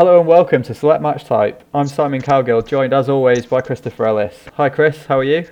[0.00, 1.62] Hello and welcome to Select Match Type.
[1.74, 4.46] I'm Simon Cowgill, joined as always by Christopher Ellis.
[4.54, 5.46] Hi Chris, how are you?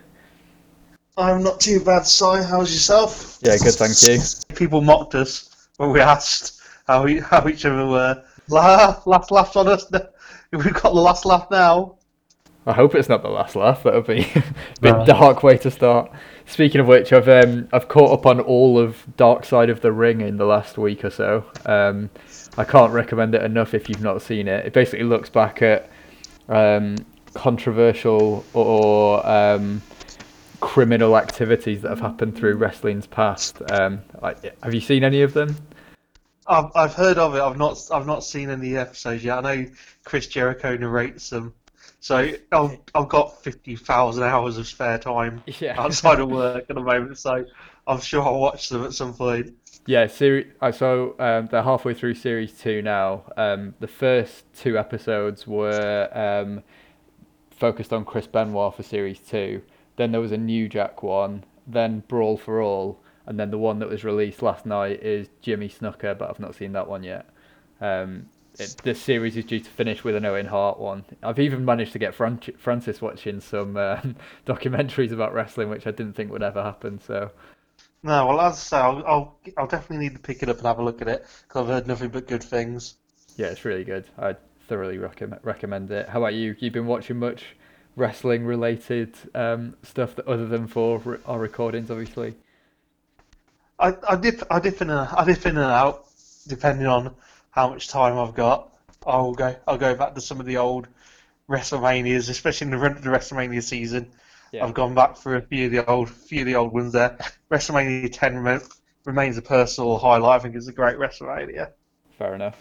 [1.19, 2.25] I'm not too bad, Si.
[2.25, 3.41] How's yourself?
[3.43, 4.57] Yeah, good, thank you.
[4.57, 8.25] People mocked us when we asked how we, how each other were.
[8.49, 9.85] La, last laugh on us.
[10.51, 11.97] We've got the last laugh now.
[12.65, 13.83] I hope it's not the last laugh.
[13.83, 14.43] That would be a
[14.81, 15.05] bit No.
[15.05, 16.11] dark way to start.
[16.47, 19.93] Speaking of which, I've um, I've caught up on all of Dark Side of the
[19.93, 21.45] Ring in the last week or so.
[21.67, 22.09] Um,
[22.59, 24.67] I can't recommend it enough if you've not seen it.
[24.67, 25.89] It basically looks back at
[26.49, 26.97] um,
[27.33, 29.81] controversial or um,
[30.59, 33.63] criminal activities that have happened through wrestling's past.
[33.71, 34.35] Um, I,
[34.65, 35.57] have you seen any of them?
[36.49, 37.41] I've, I've heard of it.
[37.41, 39.39] I've not I've not seen any episodes yet.
[39.39, 39.71] I know
[40.03, 41.55] Chris Jericho narrates them,
[42.01, 45.81] so I've, I've got fifty thousand hours of spare time Yeah.
[45.81, 47.19] outside of work at the moment.
[47.19, 47.45] So
[47.87, 49.55] I'm sure I'll watch them at some point.
[49.89, 53.23] Yeah, seri- uh, so um, they're halfway through series two now.
[53.39, 56.63] Um, the first two episodes were um,
[57.51, 59.63] focused on Chris Benoit for series two.
[59.97, 63.79] Then there was a New Jack one, then Brawl for All, and then the one
[63.79, 67.25] that was released last night is Jimmy Snuka, but I've not seen that one yet.
[67.81, 68.29] Um,
[68.59, 71.07] it, this series is due to finish with an Owen Hart one.
[71.23, 74.17] I've even managed to get Fran- Francis watching some um
[74.47, 77.01] documentaries about wrestling, which I didn't think would ever happen.
[77.01, 77.31] So
[78.03, 80.67] No, well, as I say, I'll, I'll, I'll definitely need to pick it up and
[80.67, 82.97] have a look at it because I've heard nothing but good things.
[83.37, 84.05] Yeah, it's really good.
[84.19, 84.37] I
[84.69, 86.09] thoroughly recommend recommend it.
[86.09, 86.57] How about you?
[86.59, 87.57] You've been watching much
[87.97, 92.37] wrestling related um, stuff that other than for re- our recordings, obviously.
[93.79, 96.07] I, I dip I dip in and I dip in and out
[96.47, 97.15] depending on
[97.51, 98.71] how much time I've got.
[99.07, 100.89] I'll go I'll go back to some of the old
[101.49, 104.13] WrestleManias, especially in the run of the WrestleMania season.
[104.53, 104.65] Yeah.
[104.65, 107.19] I've gone back for a few of the old few of the old ones there.
[107.51, 108.63] WrestleMania 10 rem-
[109.05, 110.41] remains a personal highlight.
[110.41, 111.73] I think it's a great WrestleMania.
[112.17, 112.57] Fair enough.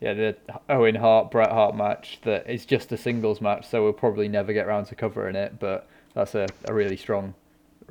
[0.00, 0.36] Yeah, the
[0.70, 4.52] Owen Hart Bret Hart match that is just a singles match, so we'll probably never
[4.52, 5.58] get around to covering it.
[5.58, 7.34] But that's a, a really strong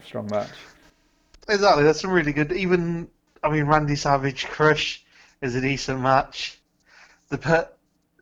[0.04, 0.50] strong match.
[1.48, 2.52] Exactly, that's some really good.
[2.52, 3.10] Even
[3.44, 5.04] I mean, Randy Savage Crush
[5.42, 6.60] is a decent match.
[7.30, 7.70] The per-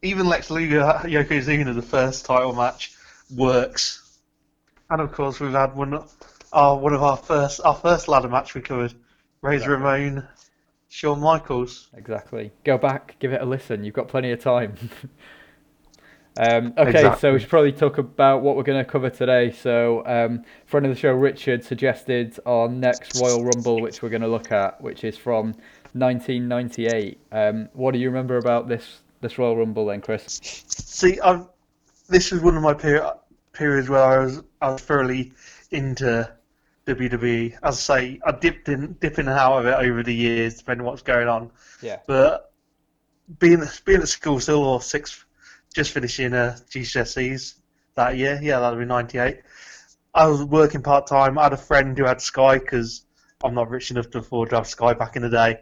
[0.01, 2.93] even Lex Luger Yokozuna, the first title match,
[3.35, 4.03] works.
[4.89, 6.01] And of course, we've had one,
[6.53, 8.93] our one of our first our first ladder match we covered,
[9.41, 10.27] Razor Ramon,
[10.87, 11.89] Shawn Michaels.
[11.93, 12.51] Exactly.
[12.63, 13.83] Go back, give it a listen.
[13.83, 14.75] You've got plenty of time.
[16.39, 19.51] um, okay, so we should probably talk about what we're going to cover today.
[19.51, 24.21] So, um, friend of the show, Richard, suggested our next Royal Rumble, which we're going
[24.21, 25.47] to look at, which is from
[25.93, 27.19] 1998.
[27.31, 30.25] Um, what do you remember about this this Royal Rumble, then, Chris?
[30.31, 31.47] See, I've,
[32.07, 33.01] this was one of my peri-
[33.57, 35.34] periods where I was I was thoroughly
[35.72, 36.31] into
[36.85, 37.57] WWE.
[37.63, 40.56] As I say, I dipped in dip in and out of it over the years,
[40.59, 41.51] depending on what's going on.
[41.81, 42.00] Yeah.
[42.07, 42.51] But
[43.40, 45.25] being being at school still, or six,
[45.73, 47.56] just finishing uh, GCSEs
[47.95, 49.41] that year, yeah, that'll be '98.
[50.13, 51.38] I was working part time.
[51.38, 53.06] I had a friend who had Sky because
[53.44, 55.59] I'm not rich enough to afford to have Sky back in the day,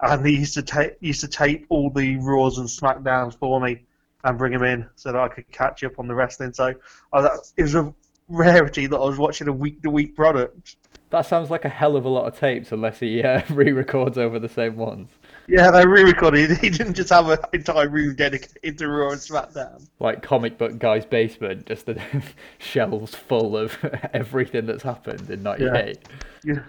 [0.00, 3.82] and he used to tape used to tape all the Raws and Smackdowns for me
[4.24, 6.52] and bring them in so that I could catch up on the wrestling.
[6.52, 6.74] So
[7.12, 7.92] I, that, it was a
[8.28, 10.76] rarity that I was watching a week to week product.
[11.10, 14.38] That sounds like a hell of a lot of tapes, unless he uh, re-records over
[14.38, 15.10] the same ones.
[15.46, 16.56] Yeah, they re-recorded.
[16.60, 19.86] He didn't just have an entire room dedicated to Raw and SmackDown.
[19.98, 22.00] Like comic book guy's basement, just the
[22.58, 23.76] shelves full of
[24.14, 25.98] everything that's happened in '98.
[26.44, 26.62] You,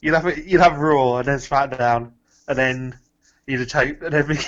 [0.00, 2.12] you'd have you'd have Raw and then SmackDown,
[2.46, 2.98] and then
[3.46, 4.38] you'd have tape, and then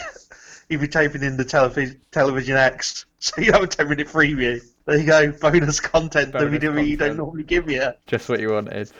[0.71, 3.07] you'd be taping in the television television X.
[3.23, 4.63] So you have a ten minute preview.
[4.87, 7.93] There you go, bonus content Bonus WWE don't normally give you.
[8.07, 8.91] just what you wanted.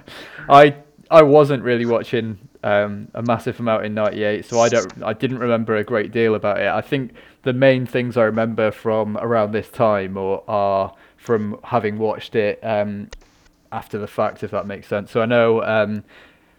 [0.50, 0.76] I
[1.10, 5.38] I wasn't really watching um, a massive amount in '98, so I don't I didn't
[5.38, 6.66] remember a great deal about it.
[6.66, 11.96] I think the main things I remember from around this time or are from having
[11.96, 13.08] watched it um,
[13.72, 15.10] after the fact, if that makes sense.
[15.10, 16.04] So I know um,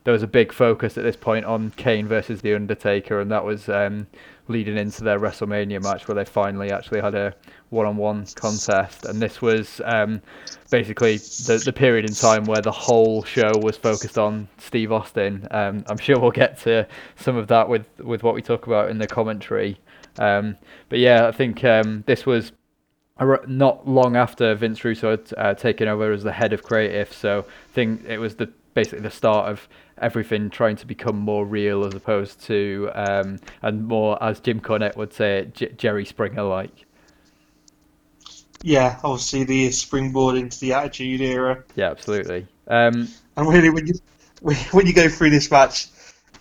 [0.03, 3.45] there was a big focus at this point on Kane versus The Undertaker, and that
[3.45, 4.07] was um,
[4.47, 7.35] leading into their WrestleMania match where they finally actually had a
[7.69, 9.05] one-on-one contest.
[9.05, 10.21] And this was um,
[10.69, 15.47] basically the the period in time where the whole show was focused on Steve Austin.
[15.51, 18.89] Um, I'm sure we'll get to some of that with with what we talk about
[18.89, 19.79] in the commentary.
[20.17, 20.57] Um,
[20.89, 22.51] but yeah, I think um, this was
[23.47, 27.13] not long after Vince Russo had uh, taken over as the head of creative.
[27.13, 29.67] So I think it was the basically the start of
[29.99, 34.95] everything trying to become more real as opposed to um, and more, as Jim Cornette
[34.97, 36.85] would say, J- Jerry Springer like.
[38.63, 41.63] Yeah, obviously the springboard into the Attitude Era.
[41.75, 42.47] Yeah, absolutely.
[42.67, 43.07] Um,
[43.37, 43.93] And really, when you
[44.71, 45.87] when you go through this match,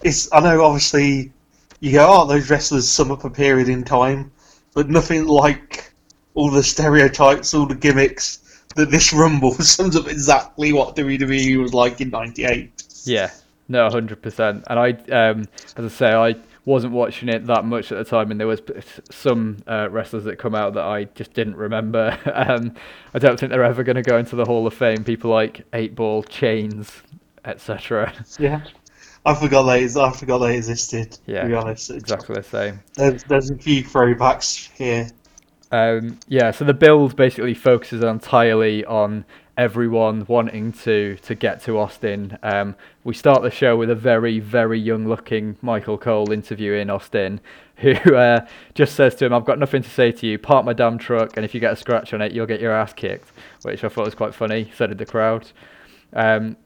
[0.03, 1.33] it's I know obviously
[1.81, 4.33] you go, oh, those wrestlers sum up a period in time,
[4.75, 5.93] but nothing like
[6.35, 8.39] all the stereotypes, all the gimmicks
[8.77, 12.85] that this Rumble sums up exactly what WWE was like in '98.
[13.05, 13.31] Yeah,
[13.69, 14.65] no, hundred percent.
[14.69, 16.35] And I, um, as I say, I
[16.65, 18.61] wasn't watching it that much at the time, and there was
[19.11, 22.19] some uh, wrestlers that come out that I just didn't remember.
[22.35, 22.75] um,
[23.15, 25.05] I don't think they're ever going to go into the Hall of Fame.
[25.05, 27.03] People like Eight Ball, Chains,
[27.45, 28.13] etc.
[28.39, 28.63] Yeah.
[29.25, 31.19] I forgot they I forgot they existed.
[31.27, 32.81] Yeah, to be honest, exactly the same.
[32.95, 35.11] There's, there's a few throwbacks here.
[35.73, 39.25] Um, yeah, so the build basically focuses entirely on
[39.57, 42.39] everyone wanting to to get to Austin.
[42.43, 42.75] Um,
[43.05, 47.41] we start the show with a very very young looking Michael Cole interviewing Austin,
[47.77, 50.39] who uh, just says to him, "I've got nothing to say to you.
[50.39, 52.73] Park my damn truck, and if you get a scratch on it, you'll get your
[52.73, 53.31] ass kicked."
[53.63, 54.73] Which I thought was quite funny.
[54.77, 55.47] So did the crowd.
[56.13, 56.57] Um,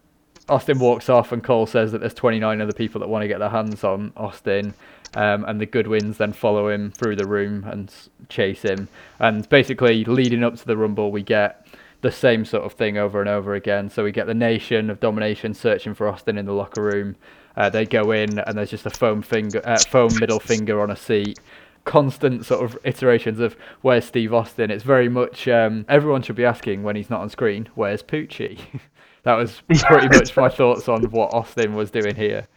[0.48, 3.38] Austin walks off, and Cole says that there's 29 other people that want to get
[3.38, 4.74] their hands on Austin.
[5.16, 7.92] Um, and the Godwinns then follow him through the room and
[8.28, 8.88] chase him.
[9.20, 11.66] And basically, leading up to the Rumble, we get
[12.00, 13.88] the same sort of thing over and over again.
[13.88, 17.16] So we get the Nation of Domination searching for Austin in the locker room.
[17.56, 20.90] Uh, they go in, and there's just a foam finger, uh, foam middle finger on
[20.90, 21.38] a seat.
[21.84, 24.70] Constant sort of iterations of where's Steve Austin.
[24.70, 28.58] It's very much um, everyone should be asking when he's not on screen, where's Poochie?
[29.22, 32.48] that was pretty much my thoughts on what Austin was doing here.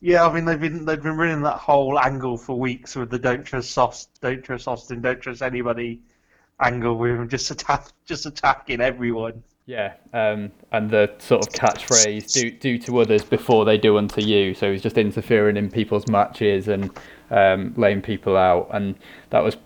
[0.00, 3.18] Yeah, I mean they've been they've been running that whole angle for weeks with the
[3.18, 6.00] don't trust Austin, don't trust Austin, don't trust anybody
[6.60, 9.42] angle with him just attack just attacking everyone.
[9.66, 14.20] Yeah, um, and the sort of catchphrase "do do to others before they do unto
[14.20, 16.90] you." So he's just interfering in people's matches and
[17.30, 18.94] um, laying people out, and
[19.30, 19.56] that was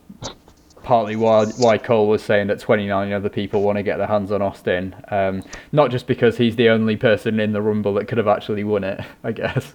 [0.82, 4.32] partly why why Cole was saying that 29 other people want to get their hands
[4.32, 4.96] on Austin.
[5.08, 8.64] Um, not just because he's the only person in the Rumble that could have actually
[8.64, 9.74] won it, I guess.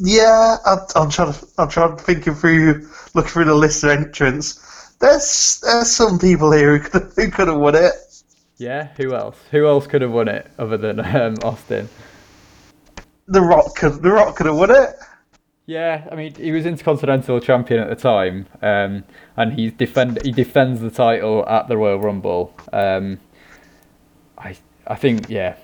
[0.00, 3.90] Yeah, I'm, I'm trying to I'm trying to thinking through looking through the list of
[3.90, 4.92] entrants.
[4.98, 7.92] There's there's some people here who could who could have won it.
[8.56, 9.36] Yeah, who else?
[9.50, 11.88] Who else could have won it other than um, Austin?
[13.26, 14.90] The Rock could the Rock could have won it.
[15.66, 19.04] Yeah, I mean he was Intercontinental Champion at the time, um,
[19.36, 22.54] and he defend he defends the title at the Royal Rumble.
[22.72, 23.18] Um,
[24.38, 24.56] I
[24.86, 25.56] I think yeah,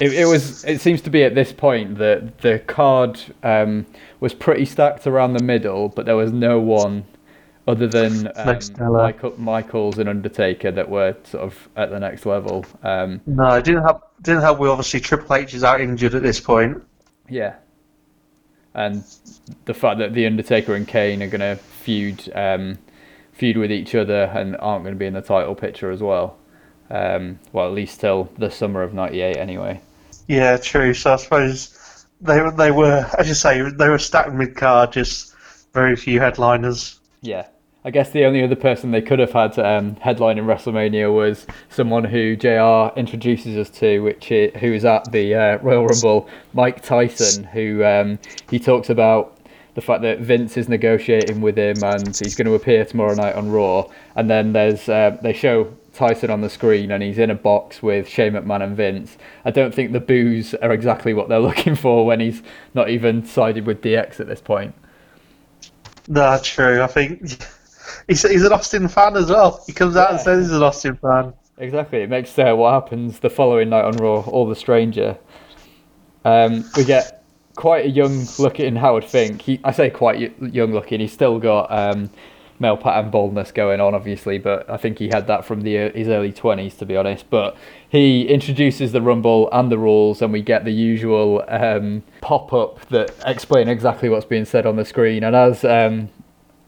[0.00, 0.64] it, it was.
[0.64, 3.86] It seems to be at this point that the card um,
[4.20, 7.04] was pretty stacked around the middle, but there was no one
[7.68, 12.64] other than um, Michael, Michaels and Undertaker that were sort of at the next level.
[12.82, 14.10] Um, no, it didn't help.
[14.22, 14.58] Didn't help.
[14.58, 16.82] We obviously Triple H is out injured at this point.
[17.28, 17.56] Yeah,
[18.74, 19.04] and
[19.66, 22.78] the fact that the Undertaker and Kane are going to feud um,
[23.32, 26.38] feud with each other and aren't going to be in the title picture as well.
[26.90, 29.80] Um, well, at least till the summer of '98, anyway.
[30.30, 30.94] Yeah, true.
[30.94, 35.34] So I suppose they they were, as you say, they were stacked mid card, just
[35.74, 37.00] very few headliners.
[37.20, 37.48] Yeah.
[37.84, 41.48] I guess the only other person they could have had um, headline in WrestleMania was
[41.68, 46.28] someone who JR introduces us to, which is, who is at the uh, Royal Rumble,
[46.52, 48.16] Mike Tyson, who um,
[48.50, 49.36] he talks about
[49.74, 53.34] the fact that Vince is negotiating with him and he's going to appear tomorrow night
[53.34, 53.88] on Raw.
[54.16, 57.82] And then there's uh, they show Tyson on the screen and he's in a box
[57.82, 59.16] with Shane McMahon and Vince.
[59.44, 62.42] I don't think the boos are exactly what they're looking for when he's
[62.74, 64.74] not even sided with DX at this point.
[66.08, 66.82] That's true.
[66.82, 67.20] I think
[68.08, 69.62] he's, he's an Austin fan as well.
[69.66, 70.14] He comes out yeah.
[70.16, 71.32] and says he's an Austin fan.
[71.58, 72.02] Exactly.
[72.02, 75.18] It makes uh, what happens the following night on Raw all the stranger.
[76.24, 77.19] Um, we get
[77.60, 79.42] quite a young looking Howard Fink.
[79.42, 80.98] He, I say quite young looking.
[80.98, 82.08] He's still got um,
[82.58, 86.08] male pattern baldness going on, obviously, but I think he had that from the his
[86.08, 87.28] early twenties, to be honest.
[87.28, 92.54] But he introduces the rumble and the rules, and we get the usual um, pop
[92.54, 95.22] up that explain exactly what's being said on the screen.
[95.22, 96.08] And as um,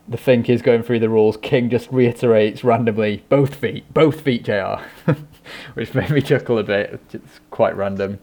[0.07, 4.45] the Fink is going through the rules, King just reiterates randomly both feet, both feet,
[4.45, 4.83] Jr.,
[5.73, 7.01] which made me chuckle a bit.
[7.15, 8.19] It's quite random.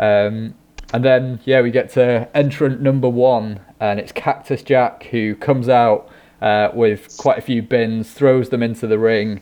[0.00, 0.54] Um,
[0.92, 5.68] and then yeah, we get to entrant number one, and it's Cactus Jack who comes
[5.68, 6.08] out
[6.40, 9.40] uh, with quite a few bins, throws them into the ring,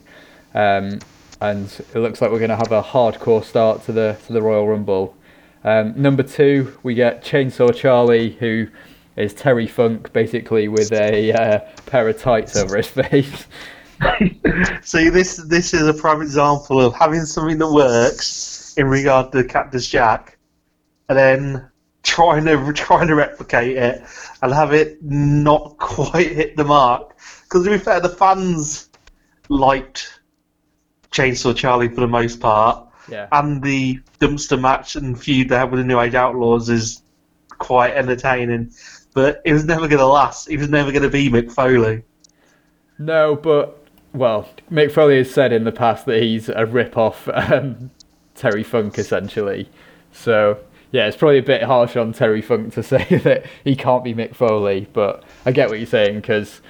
[0.55, 1.01] um,
[1.41, 4.43] and it looks like we're going to have a hardcore start to the to the
[4.43, 5.17] Royal Rumble.
[5.65, 8.69] Um, number two, we get Chainsaw Charlie, who
[9.17, 13.47] is Terry Funk, basically with a uh, pair of tights over his face.
[14.83, 19.45] See, this this is a prime example of having something that works in regard to
[19.45, 20.34] Cactus Jack,
[21.09, 21.71] and then
[22.03, 24.03] trying to trying to replicate it
[24.43, 27.17] and have it not quite hit the mark.
[27.43, 28.89] Because to be fair, the fans
[29.49, 30.21] liked
[31.11, 33.29] Chainsaw Charlie for the most part, yeah.
[33.33, 37.03] and the dumpster match and feud they had with the New Age Outlaws is
[37.59, 38.73] quite entertaining,
[39.15, 40.49] but it was never going to last.
[40.49, 42.03] He was never going to be Mick Foley.
[42.99, 47.91] No, but well, Mick Foley has said in the past that he's a rip-off um,
[48.35, 49.69] Terry Funk essentially.
[50.13, 50.59] So
[50.95, 54.15] yeah, it's probably a bit harsh on Terry Funk to say that he can't be
[54.15, 56.61] Mick Foley, but I get what you're saying because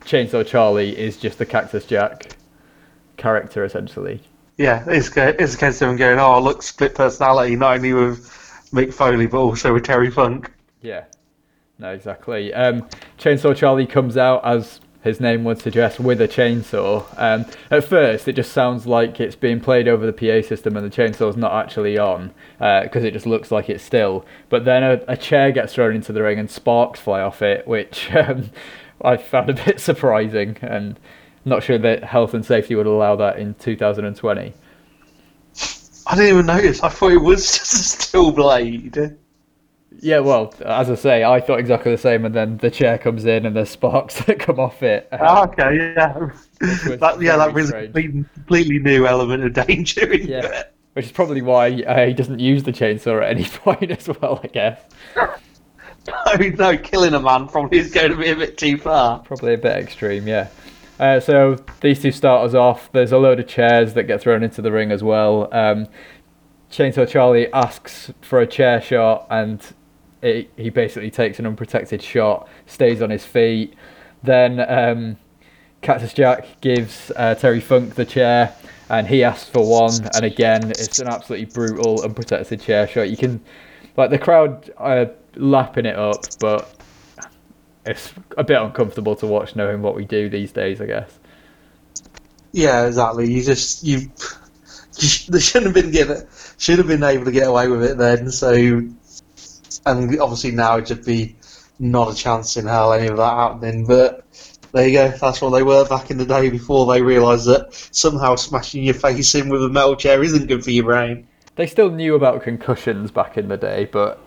[0.00, 2.32] Chainsaw Charlie is just the Cactus Jack
[3.16, 4.20] character essentially.
[4.56, 8.26] Yeah, it's, it's a case of him going, oh, look, split personality, not only with
[8.72, 10.50] Mick Foley, but also with Terry Funk.
[10.82, 11.04] Yeah,
[11.78, 12.52] no, exactly.
[12.52, 17.06] Um, Chainsaw Charlie comes out as his name would suggest, with a chainsaw.
[17.16, 20.84] Um, at first, it just sounds like it's being played over the PA system and
[20.84, 24.26] the chainsaw's not actually on because uh, it just looks like it's still.
[24.48, 27.66] But then a, a, chair gets thrown into the ring and sparks fly off it,
[27.66, 28.50] which um,
[29.02, 30.98] I found a bit surprising and
[31.44, 34.52] not sure that health and safety would allow that in 2020.
[36.08, 36.82] I didn't even notice.
[36.82, 39.16] I thought it was just a steel blade.
[40.00, 43.24] Yeah, well, as I say, I thought exactly the same, and then the chair comes
[43.24, 45.08] in and there's sparks that come off it.
[45.12, 50.46] Oh, okay, yeah, that, yeah, that brings a completely, new element of danger yeah.
[50.46, 50.72] it.
[50.94, 54.40] Which is probably why uh, he doesn't use the chainsaw at any point as well,
[54.42, 54.80] I guess.
[55.16, 59.18] no, no, killing a man probably is going to be a bit too far.
[59.20, 60.48] Probably a bit extreme, yeah.
[60.98, 62.90] Uh, so these two start us off.
[62.92, 65.52] There's a load of chairs that get thrown into the ring as well.
[65.52, 65.88] Um,
[66.70, 69.60] Chainsaw Charlie asks for a chair shot, and
[70.22, 73.74] it, he basically takes an unprotected shot, stays on his feet.
[74.22, 75.16] Then um,
[75.82, 78.54] Cactus Jack gives uh, Terry Funk the chair,
[78.88, 79.92] and he asks for one.
[80.14, 83.10] And again, it's an absolutely brutal, unprotected chair shot.
[83.10, 83.40] You can,
[83.96, 86.74] like, the crowd are lapping it up, but
[87.84, 91.18] it's a bit uncomfortable to watch knowing what we do these days, I guess.
[92.52, 93.30] Yeah, exactly.
[93.30, 94.10] You just you,
[94.98, 96.26] you they shouldn't have been given
[96.58, 98.30] should have been able to get away with it then.
[98.30, 98.82] So
[99.86, 101.36] and obviously now it'd be
[101.78, 103.86] not a chance in hell any of that happening.
[103.86, 104.24] But
[104.72, 105.08] there you go.
[105.08, 108.94] That's what they were back in the day before they realised that somehow smashing your
[108.94, 111.26] face in with a metal chair isn't good for your brain.
[111.54, 114.20] They still knew about concussions back in the day, but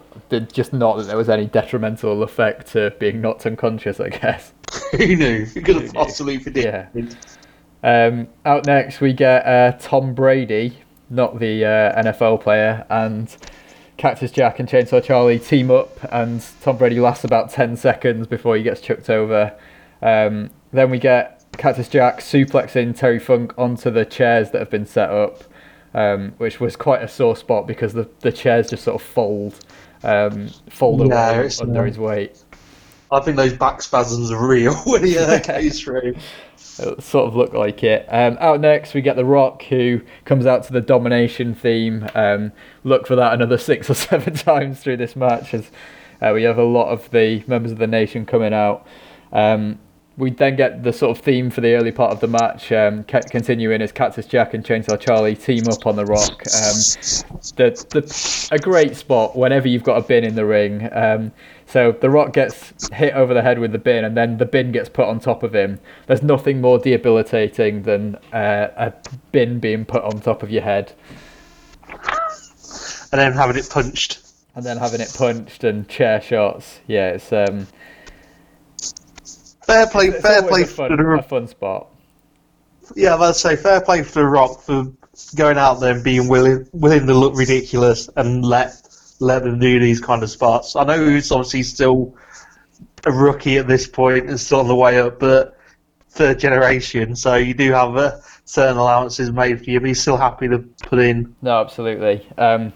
[0.52, 4.00] just not that there was any detrimental effect to being knocked unconscious.
[4.00, 4.54] I guess.
[4.92, 5.46] Who knew?
[5.46, 7.16] Who could have possibly predicted?
[7.84, 8.08] Yeah.
[8.08, 13.36] Um, out next, we get uh, Tom Brady, not the uh, NFL player, and
[14.00, 18.56] Cactus Jack and Chainsaw Charlie team up, and Tom Brady lasts about 10 seconds before
[18.56, 19.54] he gets chucked over.
[20.02, 24.86] Um, then we get Cactus Jack suplexing Terry Funk onto the chairs that have been
[24.86, 25.44] set up,
[25.94, 29.60] um, which was quite a sore spot because the, the chairs just sort of fold,
[30.04, 32.42] um, fold away under his weight.
[33.12, 36.16] I think those back spasms are real when he uh, goes through.
[37.00, 38.06] Sort of look like it.
[38.10, 42.08] Um, out next, we get The Rock, who comes out to the domination theme.
[42.16, 42.52] Um,
[42.84, 45.72] look for that another six or seven times through this match, as
[46.22, 48.86] uh, we have a lot of the members of the nation coming out.
[49.32, 49.80] Um,
[50.20, 53.06] we then get the sort of theme for the early part of the match, um,
[53.06, 56.32] continuing as Cactus Jack and Chainsaw Charlie team up on the Rock.
[56.32, 56.76] Um,
[57.56, 60.90] the, the, a great spot whenever you've got a bin in the ring.
[60.92, 61.32] Um,
[61.66, 64.74] so the Rock gets hit over the head with the bin, and then the bin
[64.74, 65.80] gets put on top of him.
[66.08, 68.94] There's nothing more debilitating than uh, a
[69.32, 70.92] bin being put on top of your head.
[73.12, 74.20] And then having it punched.
[74.54, 76.82] And then having it punched and chair shots.
[76.88, 77.68] Yeah, it's um.
[79.70, 81.88] Fair play, it's fair play a fun, for the, a fun spot.
[82.96, 84.92] Yeah, I'd say fair play for the Rock for
[85.36, 88.82] going out there and being willing willing to look ridiculous and let
[89.20, 90.76] let them do these kind of spots.
[90.76, 92.16] I know he's obviously still
[93.06, 95.56] a rookie at this point and still on the way up, but
[96.10, 100.18] third generation, so you do have uh, certain allowances made for you, but he's still
[100.18, 101.36] happy to put in.
[101.42, 102.28] No, absolutely.
[102.38, 102.74] Um,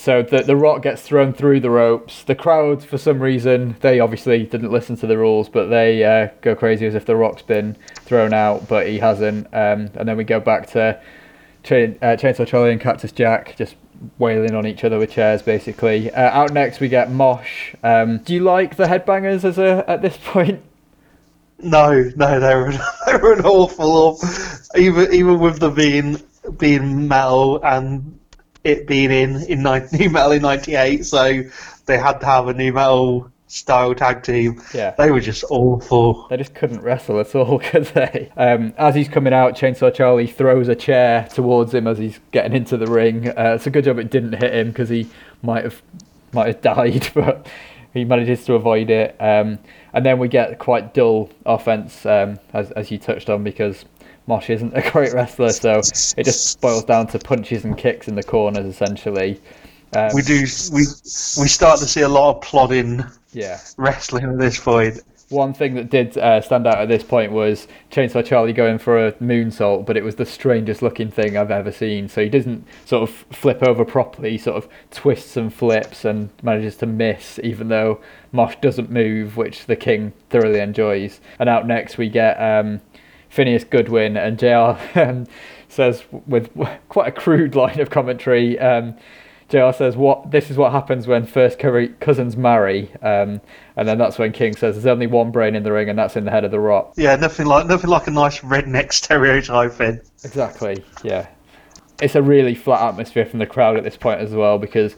[0.00, 2.24] so the the rock gets thrown through the ropes.
[2.24, 6.28] The crowd, for some reason, they obviously didn't listen to the rules, but they uh,
[6.40, 7.76] go crazy as if the rock's been
[8.06, 9.46] thrown out, but he hasn't.
[9.48, 10.98] Um, and then we go back to
[11.64, 13.76] Chain, uh, Chainsaw Charlie and Cactus Jack just
[14.18, 16.10] wailing on each other with chairs, basically.
[16.10, 17.74] Uh, out next, we get Mosh.
[17.82, 20.62] Um, do you like the Headbangers as a at this point?
[21.58, 22.72] No, no, they were
[23.06, 24.18] they were an awful,
[24.74, 26.22] even even with the being
[26.56, 28.18] being metal and
[28.64, 31.42] it being in in new metal in '98, so
[31.86, 34.62] they had to have a new metal style tag team.
[34.72, 34.92] Yeah.
[34.96, 36.28] They were just awful.
[36.28, 38.30] They just couldn't wrestle at all, could they?
[38.36, 42.54] Um, as he's coming out, Chainsaw Charlie throws a chair towards him as he's getting
[42.54, 43.28] into the ring.
[43.28, 45.08] Uh, it's a good job it didn't hit him because he
[45.42, 45.82] might have
[46.32, 47.48] might have died, but
[47.92, 49.16] he manages to avoid it.
[49.20, 49.58] Um,
[49.92, 53.84] and then we get quite dull offense, um, as as you touched on, because
[54.30, 55.80] Mosh isn't a great wrestler, so
[56.16, 59.40] it just boils down to punches and kicks in the corners essentially.
[59.94, 60.38] Um, We do.
[60.72, 60.82] We
[61.42, 63.58] we start to see a lot of plodding Yeah.
[63.76, 65.00] wrestling at this point.
[65.30, 69.06] One thing that did uh, stand out at this point was Chainsaw Charlie going for
[69.06, 72.08] a moonsault, but it was the strangest looking thing I've ever seen.
[72.08, 76.30] So he doesn't sort of flip over properly, he sort of twists and flips and
[76.42, 78.00] manages to miss, even though
[78.32, 81.20] Mosh doesn't move, which the King thoroughly enjoys.
[81.38, 82.80] And out next we get um,
[83.30, 85.26] Phineas Godwinn, and JR um,
[85.68, 86.50] says, with
[86.88, 88.96] quite a crude line of commentary, um,
[89.50, 90.30] JR says, "What?
[90.30, 93.40] This is what happens when first cousins marry." Um,
[93.76, 96.16] and then that's when King says, "There's only one brain in the ring, and that's
[96.16, 99.76] in the head of the Rock." Yeah, nothing like nothing like a nice redneck stereotype.
[99.76, 100.84] Then Exactly.
[101.02, 101.26] Yeah.
[102.00, 104.96] It's a really flat atmosphere from the crowd at this point as well because.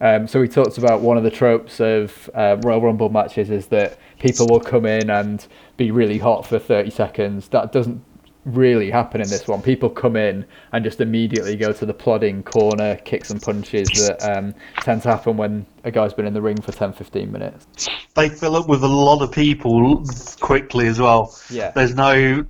[0.00, 3.66] Um, so we talked about one of the tropes of uh, Royal Rumble matches is
[3.66, 7.48] that people will come in and be really hot for 30 seconds.
[7.48, 8.02] That doesn't
[8.44, 9.60] really happen in this one.
[9.60, 14.22] People come in and just immediately go to the plodding corner kicks and punches that
[14.22, 17.66] um, tend to happen when a guy's been in the ring for 10 15 minutes.
[18.14, 20.02] they fill up with a lot of people
[20.40, 21.36] quickly as well.
[21.50, 21.70] Yeah.
[21.72, 22.46] There's no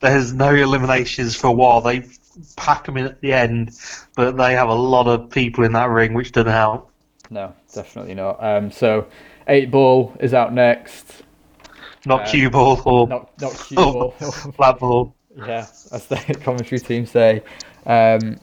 [0.00, 1.80] there's no eliminations for a while.
[1.80, 2.04] They
[2.56, 3.70] pack them in at the end,
[4.16, 6.90] but they have a lot of people in that ring, which doesn't help.
[7.30, 8.42] No, definitely not.
[8.42, 9.06] Um, so,
[9.48, 11.22] 8 Ball is out next.
[12.06, 14.10] Not Uh, cue ball or Not, not cue ball.
[14.12, 15.14] flat ball.
[15.36, 17.42] Yeah, as the commentary team say.
[17.86, 18.38] Um,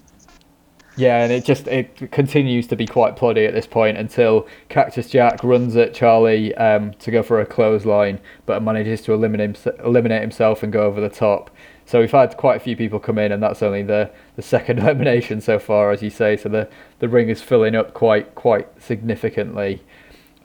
[0.97, 5.09] yeah, and it just it continues to be quite ploddy at this point until Cactus
[5.09, 10.21] Jack runs at Charlie um, to go for a clothesline, but manages to eliminate eliminate
[10.21, 11.49] himself and go over the top.
[11.85, 14.79] So we've had quite a few people come in, and that's only the, the second
[14.79, 16.37] elimination so far, as you say.
[16.37, 16.67] So the,
[16.99, 19.81] the ring is filling up quite quite significantly.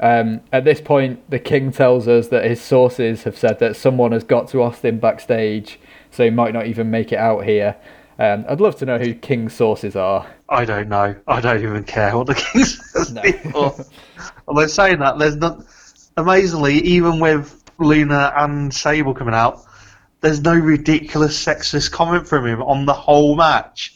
[0.00, 4.12] Um, at this point, the king tells us that his sources have said that someone
[4.12, 5.78] has got to Austin backstage,
[6.10, 7.76] so he might not even make it out here.
[8.18, 10.26] Um, I'd love to know who King's sources are.
[10.48, 11.16] I don't know.
[11.26, 13.74] I don't even care what the Kings says No.
[14.46, 15.64] Although saying that, there's not.
[16.16, 19.62] Amazingly, even with Luna and Sable coming out,
[20.20, 23.94] there's no ridiculous sexist comment from him on the whole match.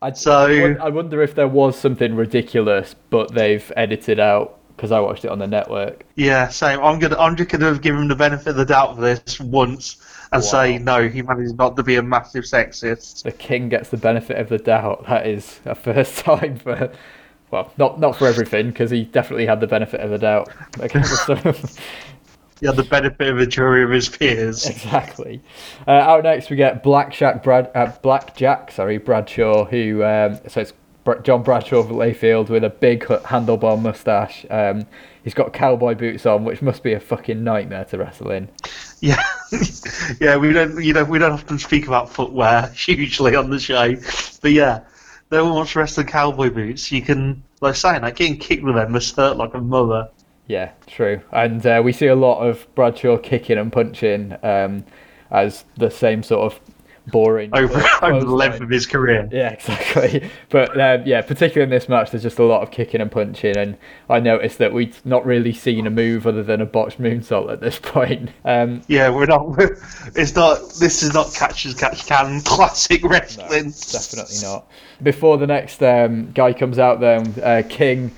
[0.00, 4.98] I'd, So- I wonder if there was something ridiculous, but they've edited out because I
[4.98, 6.04] watched it on the network.
[6.16, 6.80] Yeah, same.
[6.80, 7.16] I'm gonna.
[7.16, 10.78] I'm just gonna give him the benefit of the doubt for this once and say
[10.78, 11.08] no.
[11.08, 13.22] He managed not to be a massive sexist.
[13.22, 15.06] The king gets the benefit of the doubt.
[15.08, 16.90] That is a first time for,
[17.52, 20.48] well, not not for everything because he definitely had the benefit of the doubt.
[22.62, 24.64] He had the benefit of a jury of his peers.
[24.70, 25.42] Exactly.
[25.84, 30.38] Uh, out next, we get Black Jack Brad, uh, Black Jack, sorry, Bradshaw, who um,
[30.46, 30.72] so it's
[31.24, 34.46] John Bradshaw of Layfield with a big handlebar mustache.
[34.48, 34.86] Um,
[35.24, 38.48] he's got cowboy boots on, which must be a fucking nightmare to wrestle in.
[39.00, 39.20] Yeah,
[40.20, 40.36] yeah.
[40.36, 40.80] We don't.
[40.80, 43.96] You know, we don't often speak about footwear hugely on the show,
[44.40, 44.82] but yeah,
[45.32, 46.92] no one wants to wrestle in cowboy boots.
[46.92, 50.10] You can, like saying that, getting kicked with them must hurt like a mother.
[50.46, 51.20] Yeah, true.
[51.30, 54.84] And uh, we see a lot of Bradshaw kicking and punching um,
[55.30, 56.60] as the same sort of
[57.08, 59.28] boring Over, over the length of his career.
[59.30, 60.30] Yeah, exactly.
[60.48, 63.56] But um, yeah, particularly in this match, there's just a lot of kicking and punching,
[63.56, 63.76] and
[64.08, 67.60] I noticed that we'd not really seen a move other than a botched moonsault at
[67.60, 68.30] this point.
[68.44, 69.48] Um, Yeah, we're not.
[69.48, 69.78] We're,
[70.14, 70.58] it's not.
[70.78, 73.70] This is not catch as catch can classic wrestling.
[73.70, 74.66] definitely not.
[75.02, 78.12] Before the next um, guy comes out, then uh, King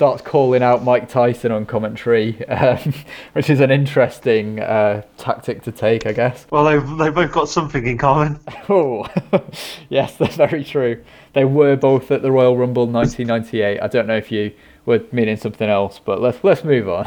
[0.00, 2.94] starts calling out Mike Tyson on commentary, um,
[3.34, 6.46] which is an interesting uh, tactic to take, I guess.
[6.50, 8.40] Well, they've they both got something in common.
[8.70, 9.06] Oh,
[9.90, 11.04] yes, that's very true.
[11.34, 13.78] They were both at the Royal Rumble 1998.
[13.78, 14.52] I don't know if you
[14.86, 17.06] were meaning something else, but let's let's move on.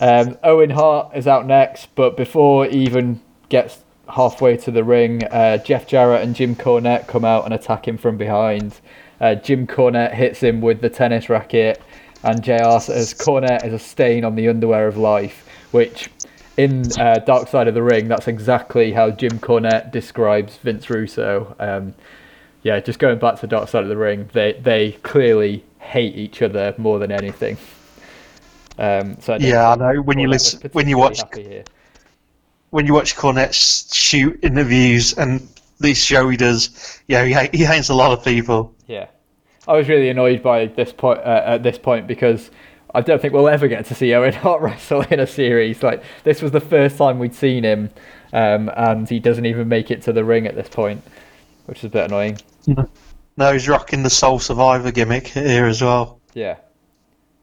[0.00, 5.24] Um, Owen Hart is out next, but before he even gets halfway to the ring,
[5.24, 8.80] uh, Jeff Jarrett and Jim Cornette come out and attack him from behind.
[9.18, 11.80] Uh, Jim Cornette hits him with the tennis racket,
[12.24, 16.08] and JR says Cornette is a stain on the underwear of life, which
[16.56, 21.54] in uh, Dark Side of the Ring, that's exactly how Jim Cornette describes Vince Russo.
[21.58, 21.94] Um,
[22.62, 26.42] yeah, just going back to Dark Side of the Ring, they they clearly hate each
[26.42, 27.58] other more than anything.
[28.78, 30.02] Um, so I Yeah, I know.
[30.02, 31.20] When you Cornette was listen, when you watch,
[32.70, 35.46] when you watch Cornette shoot interviews and
[35.78, 38.74] this show he does, yeah, he, he hates a lot of people.
[38.86, 39.08] Yeah,
[39.66, 42.50] I was really annoyed by this point uh, at this point because
[42.94, 45.82] I don't think we'll ever get to see Owen Hart wrestle in a series.
[45.82, 47.90] Like this was the first time we'd seen him,
[48.32, 51.02] um, and he doesn't even make it to the ring at this point,
[51.66, 52.38] which is a bit annoying.
[53.36, 56.20] No, he's rocking the Sole Survivor gimmick here as well.
[56.34, 56.56] Yeah,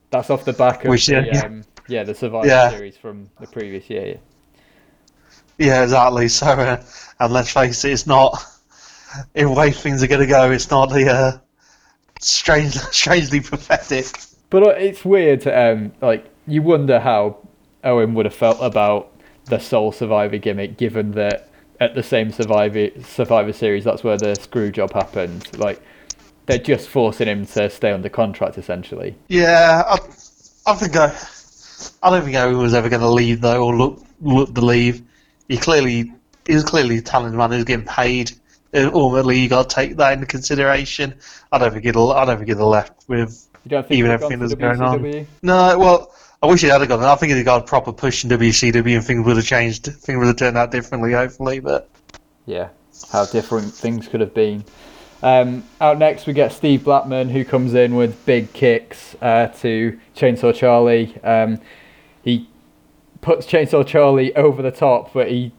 [0.09, 1.41] that's off the back of the, yeah.
[1.41, 2.69] um, yeah the Survivor Yeah.
[2.69, 4.07] series from the previous year.
[4.07, 4.17] Yeah.
[5.57, 6.27] Yeah, exactly.
[6.27, 6.83] So, uh,
[7.19, 8.43] and let's face it, it's not.
[9.35, 11.37] In way things are going to go, it's not the uh,
[12.21, 14.07] strange, strangely pathetic.
[14.49, 15.47] But it's weird.
[15.47, 17.37] Um, like you wonder how
[17.83, 19.11] Owen would have felt about
[19.45, 24.35] the sole survivor gimmick, given that at the same Survivor Survivor Series, that's where the
[24.35, 25.57] screw job happened.
[25.57, 25.81] Like
[26.45, 29.15] they're just forcing him to stay under contract, essentially.
[29.27, 29.97] Yeah, I,
[30.67, 31.15] I think I,
[32.03, 35.01] I don't think Owen was ever going to leave though, or look look to leave.
[35.47, 36.13] He clearly,
[36.45, 38.31] he was clearly a talented man who's getting paid.
[38.73, 41.15] Uh, Ultimately, you got to take that into consideration.
[41.51, 42.11] I don't think it'll.
[42.11, 45.27] I don't think it'll left with You don't think even everything that's going on.
[45.41, 47.03] No, well, I wish he had gone.
[47.03, 49.85] I think he'd got a proper push in WCW and things would have changed.
[49.85, 51.59] Things would have turned out differently, hopefully.
[51.59, 51.89] But
[52.45, 52.69] Yeah,
[53.11, 54.63] how different things could have been.
[55.23, 59.99] Um, out next, we get Steve Blackman, who comes in with big kicks uh, to
[60.15, 61.15] Chainsaw Charlie.
[61.23, 61.59] Um,
[62.23, 62.49] he
[63.21, 65.51] puts Chainsaw Charlie over the top, but he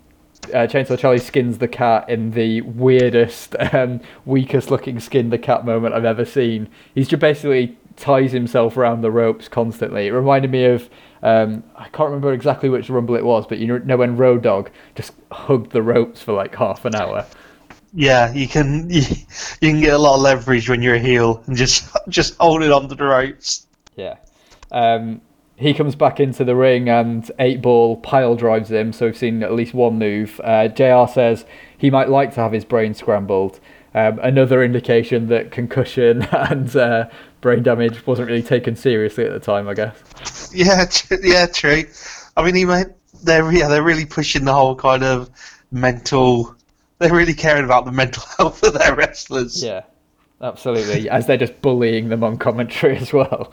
[0.53, 5.65] uh, Chainsaw Charlie skins the cat in the weirdest, um, weakest looking skin the cat
[5.65, 6.69] moment I've ever seen.
[6.95, 10.07] He's just basically ties himself around the ropes constantly.
[10.07, 10.89] It reminded me of
[11.23, 14.71] um, I can't remember exactly which rumble it was, but you know when Road Dog
[14.97, 17.25] just hugged the ropes for like half an hour.
[17.95, 19.03] yeah, you can you,
[19.61, 22.63] you can get a lot of leverage when you're a heel and just just hold
[22.63, 23.67] it onto the ropes.
[23.97, 24.17] Yeah.
[24.73, 25.21] Um,
[25.57, 28.93] he comes back into the ring and eight ball pile drives him.
[28.93, 30.41] So we've seen at least one move.
[30.43, 31.13] Uh, Jr.
[31.13, 31.45] says
[31.77, 33.61] he might like to have his brain scrambled.
[33.95, 37.09] Um, another indication that concussion and uh,
[37.41, 40.51] brain damage wasn't really taken seriously at the time, I guess.
[40.55, 41.85] Yeah, tr- yeah, true.
[42.37, 42.87] I mean, he might,
[43.23, 45.29] they're yeah, they're really pushing the whole kind of
[45.71, 46.57] mental.
[46.99, 49.63] They're really caring about the mental health of their wrestlers.
[49.63, 49.83] Yeah,
[50.41, 51.11] absolutely.
[51.11, 53.53] As they're just bullying them on commentary as well.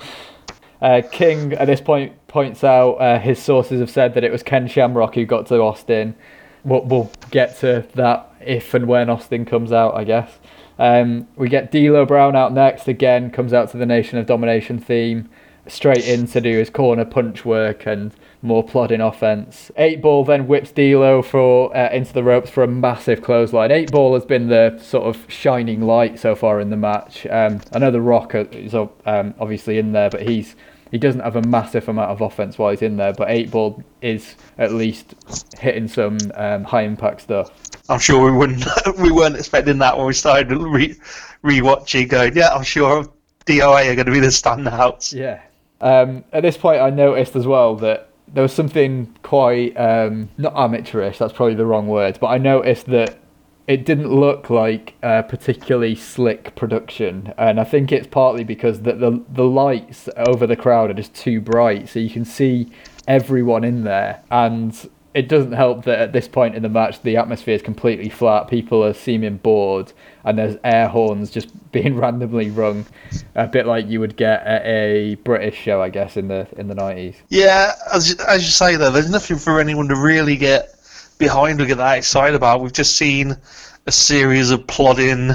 [0.81, 4.43] Uh, King at this point points out uh, his sources have said that it was
[4.43, 6.15] Ken Shamrock who got to Austin.
[6.63, 10.39] We'll, we'll get to that if and when Austin comes out, I guess.
[10.77, 12.87] Um, we get D'Lo Brown out next.
[12.87, 15.29] Again, comes out to the Nation of Domination theme.
[15.67, 19.71] Straight in to do his corner punch work and more plodding offense.
[19.77, 23.71] Eight Ball then whips D'Lo for uh, into the ropes for a massive clothesline.
[23.71, 27.25] Eight Ball has been the sort of shining light so far in the match.
[27.27, 30.55] Um, I know the Rock is um, obviously in there, but he's
[30.91, 33.13] he doesn't have a massive amount of offense while he's in there.
[33.13, 35.13] But Eight Ball is at least
[35.59, 37.51] hitting some um, high impact stuff.
[37.89, 38.65] I'm sure we wouldn't
[38.99, 40.95] we weren't expecting that when we started re
[41.43, 42.09] rewatching.
[42.09, 43.05] Going, yeah, I'm sure
[43.45, 45.13] DOA are going to be the standouts.
[45.13, 45.41] Yeah.
[45.81, 50.53] Um, at this point, I noticed as well that there was something quite um, not
[50.55, 51.17] amateurish.
[51.17, 53.19] That's probably the wrong word, but I noticed that
[53.67, 58.93] it didn't look like a particularly slick production, and I think it's partly because the
[58.93, 62.71] the, the lights over the crowd are just too bright, so you can see
[63.07, 67.17] everyone in there, and it doesn't help that at this point in the match the
[67.17, 68.47] atmosphere is completely flat.
[68.47, 69.91] People are seeming bored,
[70.29, 72.85] and there's air horns just being randomly rung,
[73.35, 76.67] a bit like you would get at a British show, I guess, in the in
[76.67, 77.15] the nineties.
[77.29, 80.75] Yeah, as as you say though, there's nothing for anyone to really get
[81.17, 82.61] behind or get that excited about.
[82.61, 83.35] We've just seen
[83.87, 85.31] a series of plodding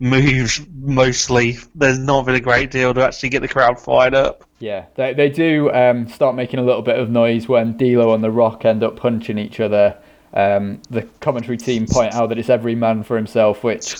[0.00, 1.58] moves mostly.
[1.74, 4.44] There's not been a great deal to actually get the crowd fired up.
[4.58, 8.24] Yeah, they they do um, start making a little bit of noise when D'Lo and
[8.24, 9.98] The Rock end up punching each other.
[10.34, 13.96] Um, the commentary team point out that it's every man for himself, which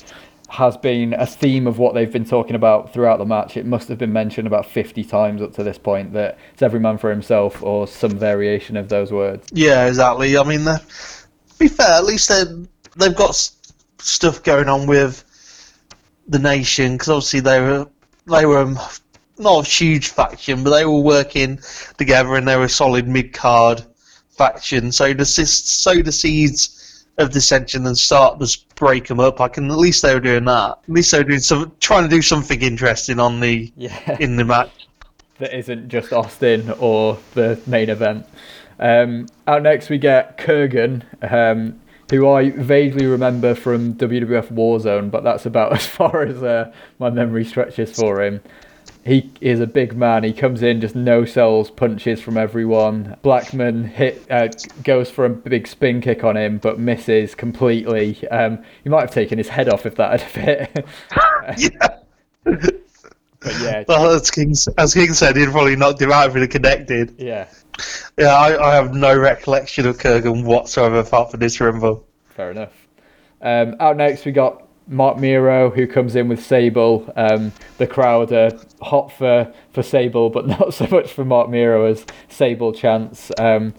[0.49, 3.57] has been a theme of what they've been talking about throughout the match.
[3.57, 6.81] It must have been mentioned about 50 times up to this point that it's every
[6.81, 9.47] man for himself or some variation of those words.
[9.53, 10.37] Yeah, exactly.
[10.37, 10.81] I mean, to
[11.59, 12.45] be fair, at least they
[12.97, 13.37] they've got
[13.99, 15.25] stuff going on with
[16.29, 17.87] the nation because obviously they were
[18.27, 18.75] they were
[19.39, 21.61] not a huge faction, but they were working
[21.99, 23.85] together and they were a solid mid card
[24.39, 24.91] faction.
[24.93, 29.49] So to s- sow the seeds of dissension and start to break them up, I
[29.49, 30.79] can at least they were doing that.
[30.85, 34.17] At least they were doing some trying to do something interesting on the Yeah.
[34.21, 34.71] in the match.
[35.41, 38.27] that isn't just Austin or the main event.
[38.81, 41.79] Um, out next, we get Kurgan, um,
[42.11, 47.11] who I vaguely remember from WWF Warzone, but that's about as far as uh, my
[47.11, 48.41] memory stretches for him.
[49.09, 50.23] He is a big man.
[50.23, 53.17] He comes in, just no sells punches from everyone.
[53.23, 54.49] Blackman hit uh,
[54.85, 58.29] goes for a big spin kick on him, but misses completely.
[58.29, 60.87] Um, he might have taken his head off if that had fit.
[61.57, 61.99] yeah.
[62.45, 66.51] but yeah, Well, as King, as King said, he'd probably knocked him out if he'd
[66.51, 67.15] connected.
[67.19, 67.49] yeah,
[68.19, 72.07] Yeah, I, I have no recollection of Kurgan whatsoever apart from this rumble.
[72.29, 72.73] Fair enough.
[73.41, 77.13] Um, out next, we got Marc Mero, who comes in with Sable.
[77.15, 81.85] Um, the crowd are hot for, for Sable, but not so much for Marc Mero
[81.85, 83.75] as Sable chants um,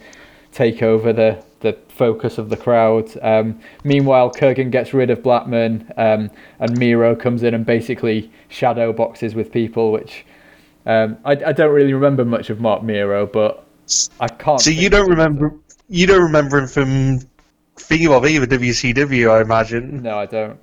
[0.51, 3.09] take over the, the focus of the crowd.
[3.21, 8.93] Um, meanwhile, Kurgan gets rid of Blackman, um, and Mero comes in and basically shadow
[8.93, 10.25] boxes with people, which
[10.85, 13.65] um, I, I don't really remember much of Marc Mero, but
[14.19, 14.61] I can't.
[14.61, 15.55] So you don't remember
[15.89, 17.19] you don't remember him from
[17.75, 20.03] thinking of either WCW, I imagine.
[20.03, 20.59] No, I don't.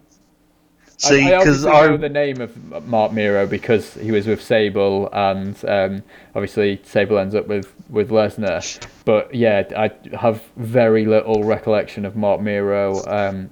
[0.98, 5.10] See, I, I because know the name of Marc Mero because he was with Sable,
[5.12, 6.02] and um,
[6.34, 8.80] obviously Sable ends up with with Lesnar.
[9.04, 13.50] But yeah, I have very little recollection of Marc Mero um,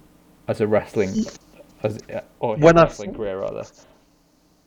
[0.49, 1.15] as a wrestling,
[1.83, 1.99] as
[2.41, 3.65] or his When I- wrestling career rather.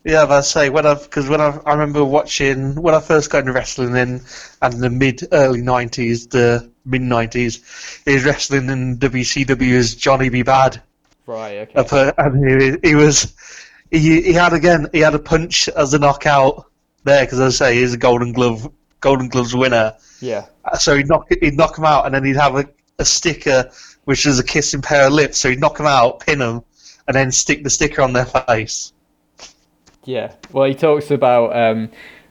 [0.04, 3.32] yeah, but I say when I because when I, I remember watching when I first
[3.32, 4.22] got into wrestling in
[4.62, 7.60] and the mid early nineties, the mid nineties,
[8.06, 10.44] was wrestling in WCW as Johnny B.
[10.44, 10.82] Bad.
[11.28, 11.70] Right.
[11.76, 12.12] Okay.
[12.18, 13.36] and he, he was
[13.92, 16.66] he, he had again he had a punch as a knockout
[17.04, 19.94] there because as I say he's a Golden Glove Golden Gloves winner.
[20.22, 20.46] Yeah.
[20.80, 22.66] So he'd knock he'd knock him out and then he'd have a,
[22.98, 23.70] a sticker
[24.06, 25.38] which is a kissing pair of lips.
[25.38, 26.64] So he'd knock him out, pin him,
[27.08, 28.94] and then stick the sticker on their face.
[30.06, 30.34] Yeah.
[30.54, 31.90] Well, he talks about um,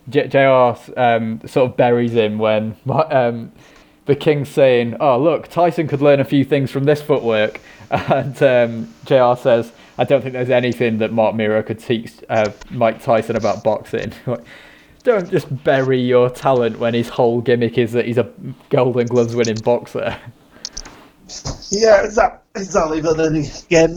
[0.09, 0.99] J- Jr.
[0.99, 3.53] Um, sort of buries him when um,
[4.07, 8.43] the King's saying, "Oh, look, Tyson could learn a few things from this footwork," and
[8.43, 9.41] um, Jr.
[9.41, 13.65] says, "I don't think there's anything that Marc Mero could teach uh, Mike Tyson about
[13.65, 14.13] boxing."
[15.05, 18.29] Don't just bury your talent when his whole gimmick is that he's a
[18.71, 20.19] Golden Gloves winning boxer.
[21.71, 23.01] Yeah, exactly.
[23.01, 23.97] But then again,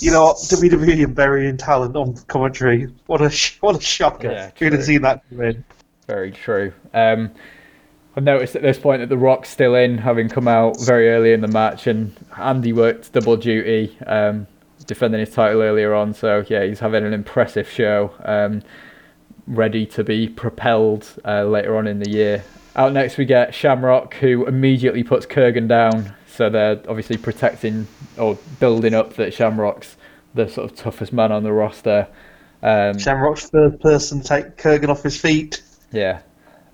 [0.00, 0.34] you know?
[0.34, 2.88] WWE and burying talent on commentary.
[3.06, 4.30] What a what a shocker!
[4.30, 5.64] Yeah, Who'd have seen that come in?
[6.06, 6.72] Very true.
[6.94, 7.30] Um,
[8.16, 11.34] I've noticed at this point that The Rock's still in, having come out very early
[11.34, 14.46] in the match, and Andy worked double duty, um,
[14.86, 16.14] defending his title earlier on.
[16.14, 18.62] So yeah, he's having an impressive show, um,
[19.46, 22.42] ready to be propelled uh, later on in the year.
[22.74, 26.14] Out next, we get Shamrock, who immediately puts Kurgan down.
[26.26, 27.86] So they're obviously protecting
[28.18, 29.96] or building up that Shamrock's
[30.34, 32.08] the sort of toughest man on the roster.
[32.62, 35.62] Um, Shamrock's first person to take Kurgan off his feet.
[35.92, 36.20] yeah.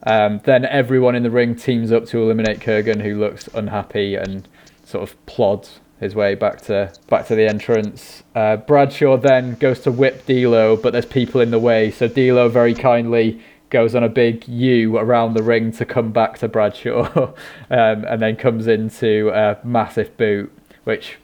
[0.05, 4.49] Um, then everyone in the ring teams up to eliminate Kurgan, who looks unhappy and
[4.85, 8.25] sort of plods his way back to back to the entrance.
[8.35, 12.49] Uh, Bradshaw then goes to whip D'Lo, but there's people in the way, so D'Lo
[12.49, 17.33] very kindly goes on a big U around the ring to come back to Bradshaw,
[17.71, 20.53] um, and then comes into a massive boot,
[20.85, 21.19] which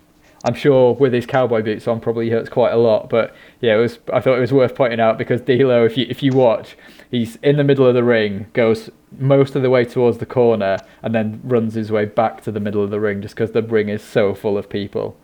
[0.44, 3.10] I'm sure with his cowboy boots on probably hurts quite a lot.
[3.10, 3.98] But yeah, it was.
[4.12, 6.76] I thought it was worth pointing out because D'Lo, if you if you watch,
[7.10, 10.78] he's in the middle of the ring, goes most of the way towards the corner,
[11.02, 13.62] and then runs his way back to the middle of the ring just because the
[13.62, 15.16] ring is so full of people.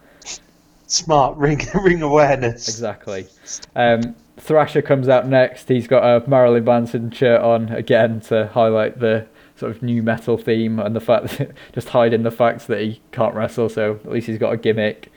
[0.86, 2.68] Smart ring ring awareness.
[2.68, 3.26] Exactly.
[3.74, 5.68] Um, Thrasher comes out next.
[5.68, 10.36] He's got a Marilyn Manson shirt on again to highlight the sort of new metal
[10.36, 13.68] theme and the fact that just hiding the fact that he can't wrestle.
[13.68, 15.12] So at least he's got a gimmick.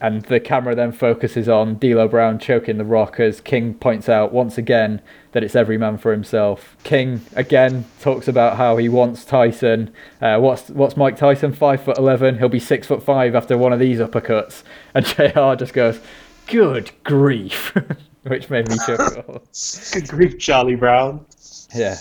[0.00, 4.32] And the camera then focuses on D'Lo Brown choking the Rock as King points out
[4.32, 6.74] once again that it's every man for himself.
[6.84, 9.92] King again talks about how he wants Tyson.
[10.20, 11.52] Uh, what's what's Mike Tyson?
[11.52, 12.38] Five foot eleven.
[12.38, 14.62] He'll be six foot five after one of these uppercuts.
[14.94, 15.54] And Jr.
[15.56, 16.00] just goes,
[16.46, 17.74] "Good grief,"
[18.22, 19.42] which made me chuckle.
[19.92, 21.26] Good grief, Charlie Brown.
[21.74, 21.96] Yeah,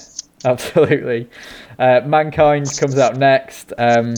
[0.46, 1.30] absolutely.
[1.78, 3.74] Uh, Mankind comes out next.
[3.78, 4.16] Um,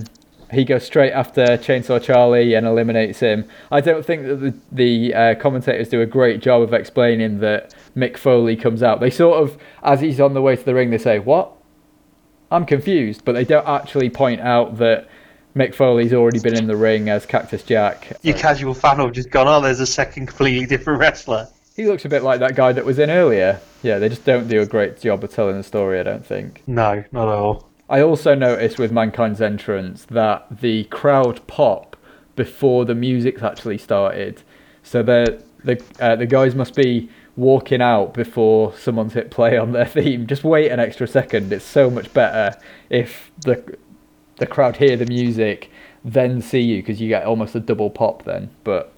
[0.51, 3.45] he goes straight after Chainsaw Charlie and eliminates him.
[3.71, 7.73] I don't think that the, the uh, commentators do a great job of explaining that
[7.95, 8.99] Mick Foley comes out.
[8.99, 11.51] They sort of, as he's on the way to the ring, they say, What?
[12.51, 13.23] I'm confused.
[13.23, 15.07] But they don't actually point out that
[15.55, 18.17] Mick Foley's already been in the ring as Cactus Jack.
[18.21, 21.47] Your casual fan will have just gone, oh, there's a second completely different wrestler.
[21.75, 23.59] He looks a bit like that guy that was in earlier.
[23.81, 26.63] Yeah, they just don't do a great job of telling the story, I don't think.
[26.67, 27.70] No, not at all.
[27.91, 31.97] I also noticed with Mankind's entrance that the crowd pop
[32.37, 34.41] before the music's actually started.
[34.81, 39.73] So the the uh, the guys must be walking out before someone's hit play on
[39.73, 40.25] their theme.
[40.25, 41.51] Just wait an extra second.
[41.51, 42.57] It's so much better
[42.89, 43.77] if the
[44.37, 45.69] the crowd hear the music,
[46.05, 48.49] then see you because you get almost a double pop then.
[48.63, 48.93] But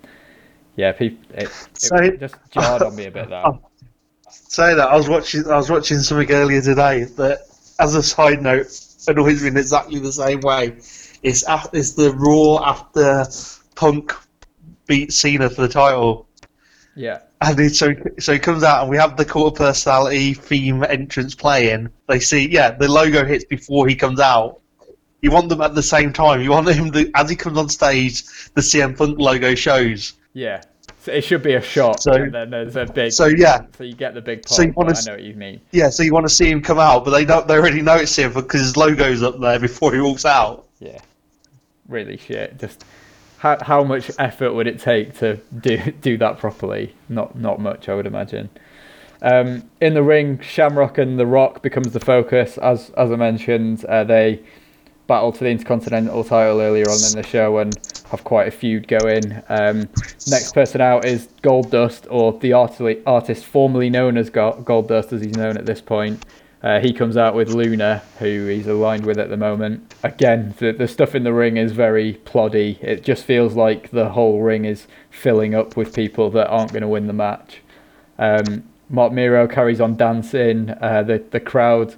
[0.76, 3.60] yeah, people, it, it So- just jarred on me a bit that.
[4.30, 5.48] Say that I was watching.
[5.48, 7.40] I was watching something earlier today that,
[7.80, 8.68] as a side note,
[9.08, 10.78] annoys me in exactly the same way.
[11.22, 13.26] It's af- it's the Raw after
[13.76, 14.14] Punk
[14.88, 16.28] beat Cena for the title,
[16.96, 20.34] Yeah, and it, so so he comes out and we have the cult of personality
[20.34, 21.90] theme entrance playing.
[22.08, 24.60] They see, yeah, the logo hits before he comes out.
[25.22, 26.42] You want them at the same time.
[26.42, 28.24] You want him to, as he comes on stage,
[28.56, 30.14] the CM Punk logo shows.
[30.34, 30.62] yeah.
[31.04, 32.02] So it should be a shot.
[32.02, 33.12] So- then there's a big.
[33.12, 34.56] So yeah, So you get the big pop.
[34.56, 35.60] So you wanna but I know what you mean.
[35.72, 37.46] Yeah, so you want to see him come out, but they don't.
[37.46, 40.66] They already notice him because his logo's up there before he walks out.
[40.80, 41.00] Yeah.
[41.90, 42.58] really shit.
[42.58, 42.86] Just
[43.40, 46.96] how how much effort would it take to do do that properly?
[47.10, 48.50] Not not much, I would imagine.
[49.22, 52.58] Um, in the ring, Shamrock and The Rock becomes the focus.
[52.60, 54.42] As as I mentioned, uh, they
[55.08, 57.78] battled for the Intercontinental title earlier on in the show and
[58.14, 59.42] have quite a feud going.
[59.50, 59.90] Um,
[60.28, 65.36] next person out is Goldust, or the artist, artist formerly known as Goldust, as he's
[65.36, 66.24] known at this point.
[66.62, 69.96] Uh, he comes out with Luna, who he's aligned with at the moment.
[70.04, 72.82] Again, the, the stuff in the ring is very ploddy.
[72.82, 76.84] It just feels like the whole ring is filling up with people that aren't going
[76.84, 77.62] to win the match.
[78.20, 80.70] Um, Marc Mero carries on dancing.
[80.70, 81.96] Uh, the the crowd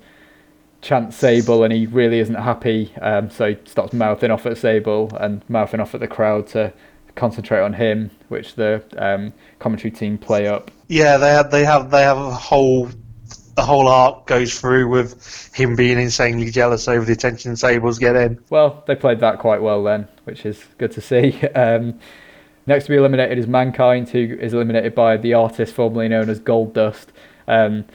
[0.85, 2.93] chants Sable, and he really isn't happy.
[3.01, 6.71] Um, so he starts mouthing off at Sable and mouthing off at the crowd to
[7.15, 10.69] concentrate on him, which the um, commentary team play up.
[10.87, 12.89] Yeah, they have they have they have a whole
[13.55, 18.37] the whole arc goes through with him being insanely jealous over the attention Sable's getting.
[18.49, 21.41] Well, they played that quite well then, which is good to see.
[21.55, 21.99] Um,
[22.67, 26.39] next to be eliminated is Mankind, who is eliminated by the artist formerly known as
[26.39, 27.07] Goldust.
[27.47, 27.85] Um,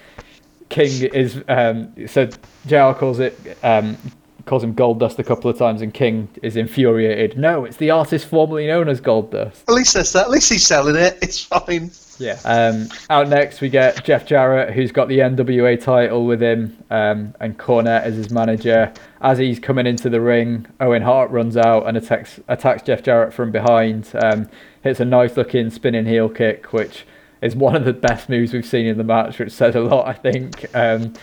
[0.71, 2.29] King is um, so
[2.67, 3.99] JR calls it um,
[4.47, 7.39] calls him Goldust a couple of times, and King is infuriated.
[7.39, 9.63] No, it's the artist formerly known as Goldust.
[9.69, 10.25] At least that's that.
[10.25, 11.19] At least he's selling it.
[11.23, 11.91] It's fine.
[12.19, 12.39] Yeah.
[12.45, 17.35] Um, out next, we get Jeff Jarrett, who's got the NWA title with him, um,
[17.41, 18.93] and Cornette as his manager.
[19.23, 23.33] As he's coming into the ring, Owen Hart runs out and attacks attacks Jeff Jarrett
[23.33, 24.11] from behind.
[24.23, 24.49] Um,
[24.83, 27.07] hits a nice looking spinning heel kick, which
[27.43, 30.07] is one of the best moves we've seen in the match, which says a lot,
[30.07, 30.67] I think.
[30.75, 31.15] Um,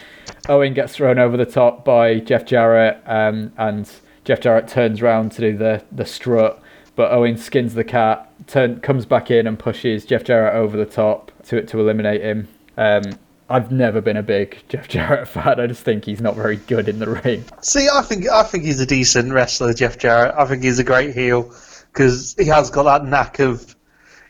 [0.50, 3.90] Owen gets thrown over the top by Jeff Jarrett, um, and
[4.24, 6.62] Jeff Jarrett turns around to do the, the strut
[6.98, 10.86] but Owen skins the cat, turn, comes back in and pushes Jeff Jarrett over the
[10.86, 12.48] top to to eliminate him.
[12.76, 13.04] Um,
[13.50, 15.60] I've never been a big Jeff Jarrett fan.
[15.60, 17.46] I just think he's not very good in the ring.
[17.62, 20.34] See, I think I think he's a decent wrestler, Jeff Jarrett.
[20.36, 21.54] I think he's a great heel
[21.94, 23.76] because he has got that knack of.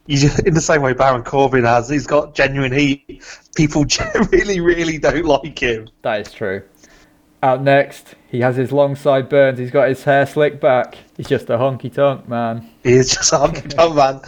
[0.08, 3.22] In the same way Baron Corbin has, he's got genuine heat.
[3.56, 3.86] People
[4.32, 5.90] really, really don't like him.
[6.04, 6.64] That is true.
[7.44, 9.60] Out next, he has his long sideburns.
[9.60, 10.98] He's got his hair slicked back.
[11.18, 12.68] He's just a honky tonk man.
[12.84, 14.22] He is just a honky tonk man.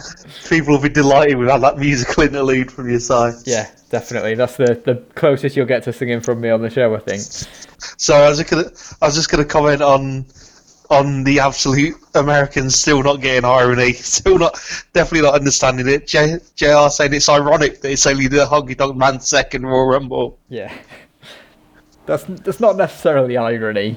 [0.48, 3.34] People will be delighted with that musical interlude from your side.
[3.46, 4.36] Yeah, definitely.
[4.36, 7.22] That's the, the closest you'll get to singing from me on the show, I think.
[7.96, 8.70] So I was just gonna
[9.02, 10.26] I was just gonna comment on
[10.90, 14.54] on the absolute Americans still not getting irony, still not
[14.92, 16.06] definitely not understanding it.
[16.06, 20.38] J, JR saying it's ironic that it's only the honky tonk man's second Royal Rumble.
[20.48, 20.72] Yeah.
[22.06, 23.96] That's that's not necessarily irony.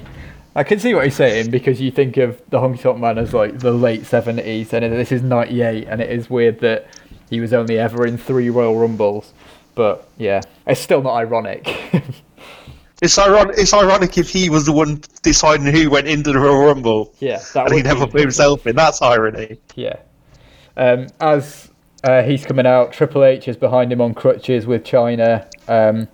[0.55, 3.33] I can see what he's saying because you think of the Honky Tonk Man as
[3.33, 6.85] like the late seventies, and this is '98, and it is weird that
[7.31, 9.33] he was only ever in three Royal Rumbles.
[9.73, 11.75] But yeah, it's still not ironic.
[13.03, 13.55] it's ironic.
[13.57, 17.13] It's ironic if he was the one deciding who went into the Royal Rumble.
[17.19, 18.75] Yeah, that and he never put himself in.
[18.75, 19.59] That's irony.
[19.75, 19.97] Yeah.
[20.77, 21.69] Um, as
[22.03, 25.47] uh, he's coming out, Triple H is behind him on crutches with Chyna.
[25.67, 26.07] Um,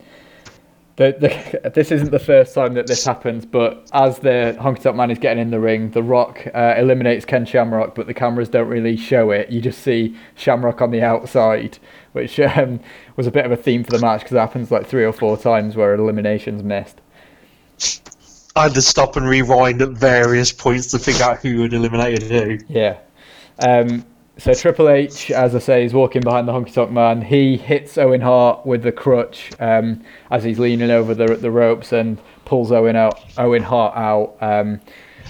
[1.00, 1.16] the,
[1.64, 5.10] the, this isn't the first time that this happens, but as the Honky Tonk Man
[5.10, 8.68] is getting in the ring, The Rock uh, eliminates Ken Shamrock, but the cameras don't
[8.68, 9.50] really show it.
[9.50, 11.80] You just see Shamrock on the outside,
[12.12, 12.82] which um,
[13.16, 15.14] was a bit of a theme for the match because it happens like three or
[15.14, 17.00] four times where an elimination's missed.
[18.58, 22.24] I had to stop and rewind at various points to figure out who had eliminated
[22.24, 22.58] who.
[22.68, 22.98] Yeah.
[23.60, 24.06] Um,
[24.40, 27.22] so Triple H, as I say, is walking behind the honky tonk man.
[27.22, 31.92] He hits Owen Hart with the crutch um, as he's leaning over the the ropes
[31.92, 33.20] and pulls Owen out.
[33.38, 34.38] Owen Hart out.
[34.42, 34.80] Um,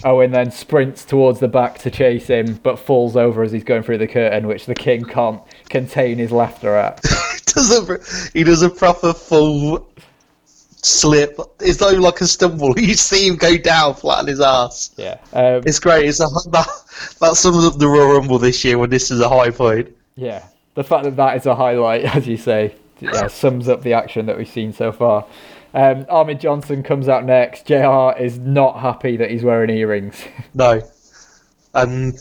[0.06, 3.84] Owen then sprints towards the back to chase him, but falls over as he's going
[3.84, 7.02] through the curtain, which the King can't contain his laughter at.
[7.48, 9.90] does a, he does a proper full
[10.84, 11.40] slip.
[11.60, 12.74] It's not even like a stumble.
[12.80, 14.92] You see him go down flat on his ass.
[14.98, 16.08] Yeah, um, it's great.
[16.08, 16.68] It's a, that,
[17.20, 19.96] that sums up the Royal Rumble this year when this is a high point.
[20.16, 23.94] Yeah, the fact that that is a highlight, as you say, yeah, sums up the
[23.94, 25.26] action that we've seen so far.
[25.74, 27.68] Um, Ahmed Johnson comes out next.
[27.68, 30.24] JR is not happy that he's wearing earrings.
[30.54, 30.82] No,
[31.76, 32.14] and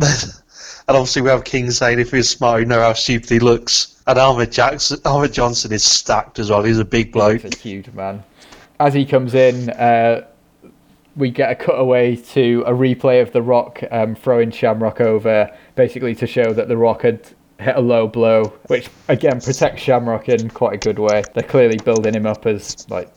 [0.00, 3.93] and obviously we have King saying if he's smart, you know how stupid he looks.
[4.06, 6.62] And Ahmed Jackson, Ahmed Johnson is stacked as well.
[6.62, 7.42] He's a big bloke.
[7.42, 8.22] He's a huge man.
[8.78, 10.26] As he comes in, uh,
[11.16, 16.14] we get a cutaway to a replay of The Rock um, throwing Shamrock over, basically
[16.16, 17.20] to show that The Rock had
[17.58, 21.22] hit a low blow, which again protects Shamrock in quite a good way.
[21.32, 23.10] They're clearly building him up as like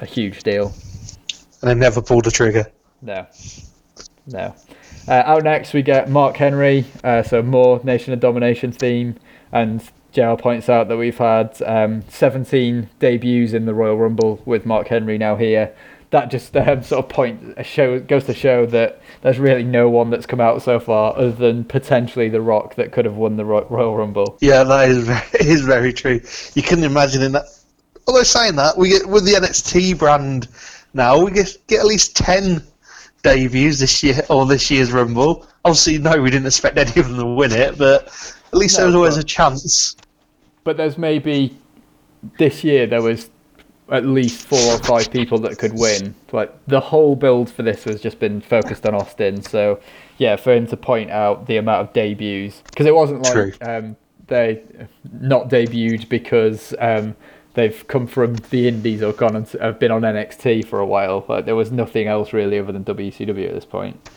[0.00, 0.74] a huge deal.
[1.60, 2.66] And they never pulled the trigger.
[3.02, 3.26] No,
[4.26, 4.54] no.
[5.06, 9.16] Uh, out next, we get Mark Henry, uh, so more Nation of Domination theme,
[9.52, 9.82] and
[10.14, 14.86] JR points out that we've had um, 17 debuts in the Royal Rumble with Mark
[14.88, 15.74] Henry now here.
[16.10, 20.10] that just um, sort of point show goes to show that there's really no one
[20.10, 23.44] that's come out so far other than potentially The Rock that could have won the
[23.44, 24.38] Royal Rumble.
[24.40, 26.20] Yeah, that is very, is very true.
[26.54, 27.46] You couldn't imagine in that.
[28.06, 30.46] Although saying that, we get with the NXT brand
[30.92, 32.62] now, we get get at least ten
[33.24, 35.46] debuts this year or this year's Rumble.
[35.64, 38.04] Obviously, no, we didn't expect any of them to win it, but
[38.52, 39.96] at least No, there was always but- a chance.
[40.64, 41.56] But there's maybe
[42.38, 43.30] this year there was
[43.90, 46.14] at least four or five people that could win.
[46.32, 49.42] Like the whole build for this has just been focused on Austin.
[49.42, 49.80] So
[50.18, 53.96] yeah, for him to point out the amount of debuts because it wasn't like um,
[54.26, 54.62] they
[55.20, 57.14] not debuted because um,
[57.54, 61.24] they've come from the Indies or gone and have been on NXT for a while.
[61.28, 64.08] Like there was nothing else really other than WCW at this point.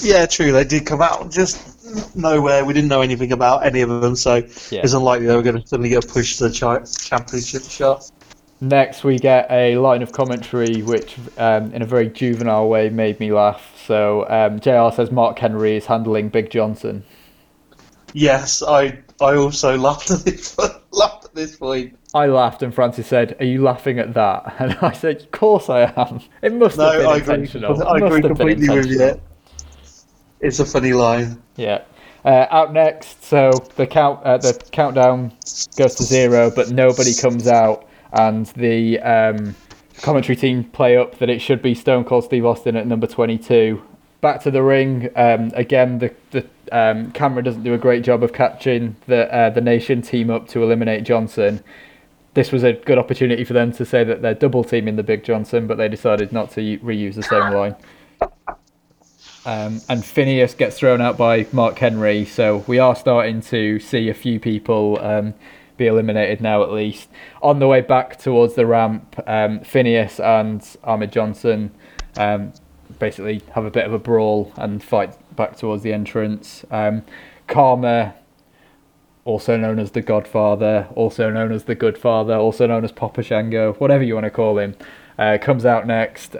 [0.00, 0.52] Yeah, true.
[0.52, 1.77] They did come out and just
[2.14, 2.64] nowhere.
[2.64, 4.36] We didn't know anything about any of them, so
[4.70, 4.80] Yeah.
[4.82, 8.10] it's unlikely they were going to suddenly get pushed to the chi- championship shot.
[8.60, 13.20] Next, we get a line of commentary which, um, in a very juvenile way, made
[13.20, 13.62] me laugh.
[13.86, 17.04] So, um, JR says Mark Henry is handling Big Johnson.
[18.14, 20.56] Yes, I I also laughed at this
[20.92, 21.96] laughed at this point.
[22.14, 25.68] I laughed, and Francis said, "Are you laughing at that?" And I said, "Of course
[25.68, 26.20] I am.
[26.42, 27.34] It must No, have been I agree.
[27.34, 27.82] intentional.
[27.86, 29.20] I agree completely with intentional." you.
[30.40, 31.42] It's a funny line.
[31.56, 31.82] Yeah.
[32.24, 35.32] Uh, out next, so the count uh, the countdown
[35.76, 39.54] goes to zero, but nobody comes out, and the um,
[40.02, 43.80] commentary team play up that it should be Stone Cold Steve Austin at number twenty-two.
[44.20, 45.08] Back to the ring.
[45.14, 49.50] Um, again, the the um, camera doesn't do a great job of catching the uh,
[49.50, 51.62] the Nation team up to eliminate Johnson.
[52.34, 55.24] This was a good opportunity for them to say that they're double teaming the Big
[55.24, 57.76] Johnson, but they decided not to reuse the same line.
[59.46, 64.08] Um, and Phineas gets thrown out by Mark Henry, so we are starting to see
[64.08, 65.34] a few people um,
[65.76, 67.08] be eliminated now, at least.
[67.40, 71.70] On the way back towards the ramp, um, Phineas and Ahmed Johnson
[72.18, 72.52] um,
[72.98, 76.64] basically have a bit of a brawl and fight back towards the entrance.
[76.70, 77.02] Um,
[77.46, 78.14] Kama,
[79.24, 83.22] also known as the Godfather, also known as the Good Father, also known as Papa
[83.22, 84.74] Shango, whatever you want to call him,
[85.18, 86.36] uh, comes out next.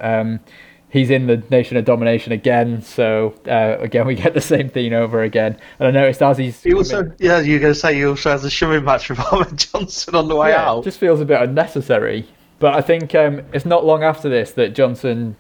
[0.91, 4.95] He's in the Nation of Domination again, so uh, again we get the same theme
[4.95, 5.59] over again.
[5.78, 8.45] And I noticed as he's He also, yeah, you're going to say he also has
[8.45, 10.84] a shoving match with Ahmed Johnson on the way yeah, out.
[10.84, 12.26] just feels a bit unnecessary.
[12.59, 15.36] But I think um, it's not long after this that Johnson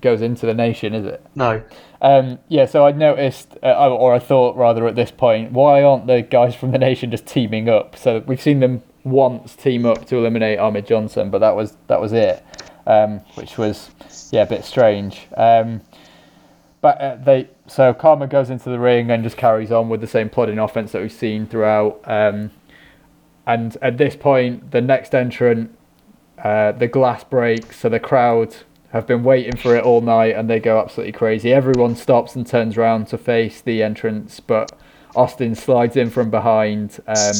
[0.00, 1.24] goes into the Nation, is it?
[1.34, 1.62] No,
[2.00, 6.06] Um, yeah, so I noticed, uh, or I thought rather at this point, why aren't
[6.06, 7.96] the guys from the nation just teaming up?
[7.96, 12.00] So we've seen them once team up to eliminate Ahmed Johnson, but that was that
[12.00, 12.44] was it,
[12.88, 13.90] um, which was
[14.32, 15.28] yeah a bit strange.
[15.36, 15.82] Um,
[16.80, 20.06] but uh, they so Kama goes into the ring and just carries on with the
[20.06, 22.00] same plodding offense that we've seen throughout.
[22.04, 22.50] Um,
[23.46, 25.76] and at this point, the next entrant,
[26.42, 28.54] uh, the glass breaks, so the crowd
[28.90, 31.52] have been waiting for it all night, and they go absolutely crazy.
[31.52, 34.72] Everyone stops and turns around to face the entrance, but
[35.18, 37.00] Austin slides in from behind.
[37.08, 37.34] Um,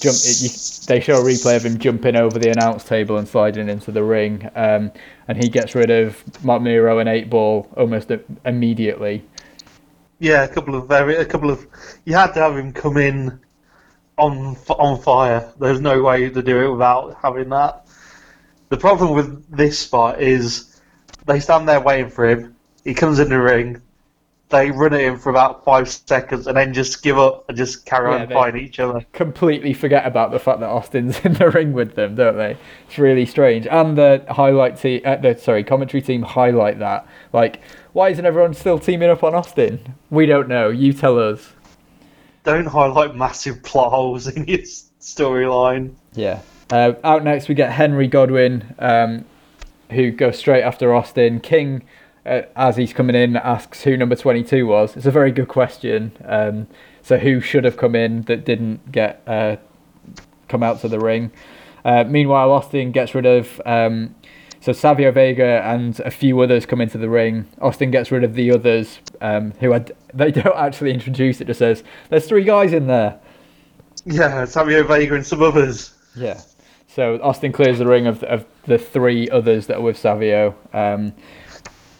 [0.00, 0.16] jump.
[0.16, 0.50] It, you,
[0.88, 4.02] they show a replay of him jumping over the announce table and sliding into the
[4.02, 4.90] ring, um,
[5.28, 8.10] and he gets rid of Marc Mero and Eight Ball almost
[8.44, 9.24] immediately.
[10.18, 11.64] yeah, a couple of very, a couple of.
[12.04, 13.40] You had to have him come in
[14.18, 15.52] on on fire.
[15.60, 17.86] There's no way to do it without having that.
[18.70, 20.80] The problem with this spot is
[21.26, 22.56] they stand there waiting for him.
[22.82, 23.80] He comes in the ring.
[24.50, 27.86] They run at him for about five seconds and then just give up and just
[27.86, 29.04] carry Yeah, on fighting each other.
[29.12, 32.56] completely forget about the fact that Austin's in the ring with them, don't they?
[32.86, 33.66] It's really strange.
[33.66, 37.06] And the highlight team, uh, the sorry, commentary team highlight that.
[37.32, 37.60] Like,
[37.94, 39.94] why isn't everyone still teaming up on Austin?
[40.10, 40.68] We don't know.
[40.68, 41.52] You tell us.
[42.44, 44.58] Don't highlight massive plot holes in your
[45.00, 45.94] storyline.
[46.12, 46.40] Yeah.
[46.70, 49.24] Uh, out next, we get Henry Godwinn, um,
[49.90, 51.40] who goes straight after Austin.
[51.40, 51.82] King,
[52.24, 54.96] as he's coming in, asks who number 22 was.
[54.96, 56.12] It's a very good question.
[56.24, 56.66] Um,
[57.02, 59.56] so, who should have come in that didn't get uh,
[60.48, 61.32] come out to the ring?
[61.84, 63.60] Uh, meanwhile, Austin gets rid of.
[63.66, 64.14] Um,
[64.64, 67.46] so Savio Vega and a few others come into the ring.
[67.60, 71.48] Austin gets rid of the others um, who had, they don't actually introduce it.
[71.48, 73.20] Just says there's three guys in there.
[74.06, 75.92] Yeah, Savio Vega and some others.
[76.16, 76.40] Yeah.
[76.88, 80.56] So Austin clears the ring of of the three others that are with Savio.
[80.72, 81.12] Um,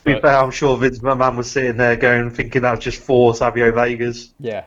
[0.04, 3.34] be fair, I'm sure Vince McMahon was sitting there going, thinking that was just four
[3.34, 4.32] Savio Vegas.
[4.38, 4.64] yeah.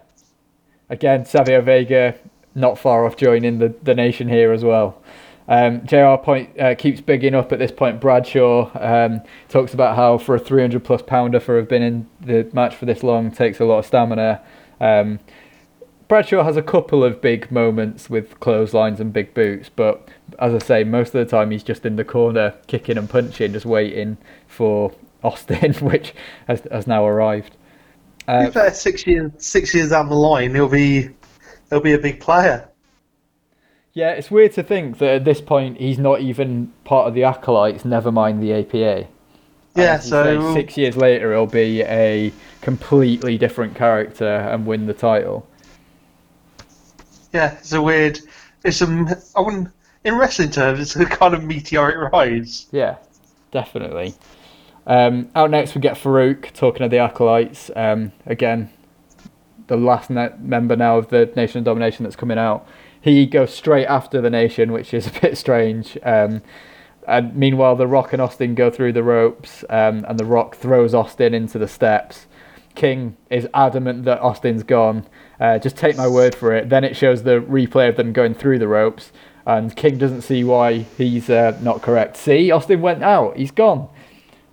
[0.90, 2.18] Again, Savio Vega
[2.56, 5.02] not far off joining the, the nation here as well.
[5.50, 8.02] Um, JR point uh, keeps bigging up at this point.
[8.02, 12.50] Bradshaw um, talks about how for a 300 plus pounder for have been in the
[12.54, 14.42] match for this long takes a lot of stamina.
[14.82, 15.20] Um,
[16.08, 20.08] Bradshaw has a couple of big moments with clotheslines and big boots, but
[20.40, 23.52] as I say, most of the time he's just in the corner kicking and punching,
[23.52, 24.18] just waiting
[24.48, 26.13] for Austin, which
[26.47, 27.55] has, has now arrived.
[28.28, 31.09] Uh, be fair, six years six years down the line, he'll be
[31.70, 32.68] he'll be a big player.
[33.93, 37.24] yeah, it's weird to think that at this point he's not even part of the
[37.24, 39.07] acolytes, never mind the APA.
[39.76, 44.88] Yeah, you say, so six years later he'll be a completely different character and win
[44.88, 45.47] the title.
[47.34, 48.20] yeah, it's a weird.
[48.63, 49.70] It's a I wouldn't
[50.07, 52.68] in wrestling terms, it's a kind of meteoric rise.
[52.72, 52.95] Yeah,
[53.51, 54.13] definitely.
[54.88, 57.70] Um, out next, we get Faarooq talking of the acolytes.
[57.76, 58.72] Um, again,
[59.68, 62.68] the last ne- member now of the Nation of Domination that's coming out.
[63.00, 65.98] He goes straight after the Nation, which is a bit strange.
[66.04, 66.42] Um,
[67.08, 70.94] and meanwhile, The Rock and Austin go through the ropes, um, and The Rock throws
[70.94, 72.28] Austin into the steps.
[72.76, 75.06] King is adamant that Austin's gone.
[75.40, 76.70] Uh, just take my word for it.
[76.70, 79.12] Then it shows the replay of them going through the ropes,
[79.46, 82.18] and King doesn't see why he's uh, not correct.
[82.18, 83.38] See, Austin went out.
[83.38, 83.90] He's gone,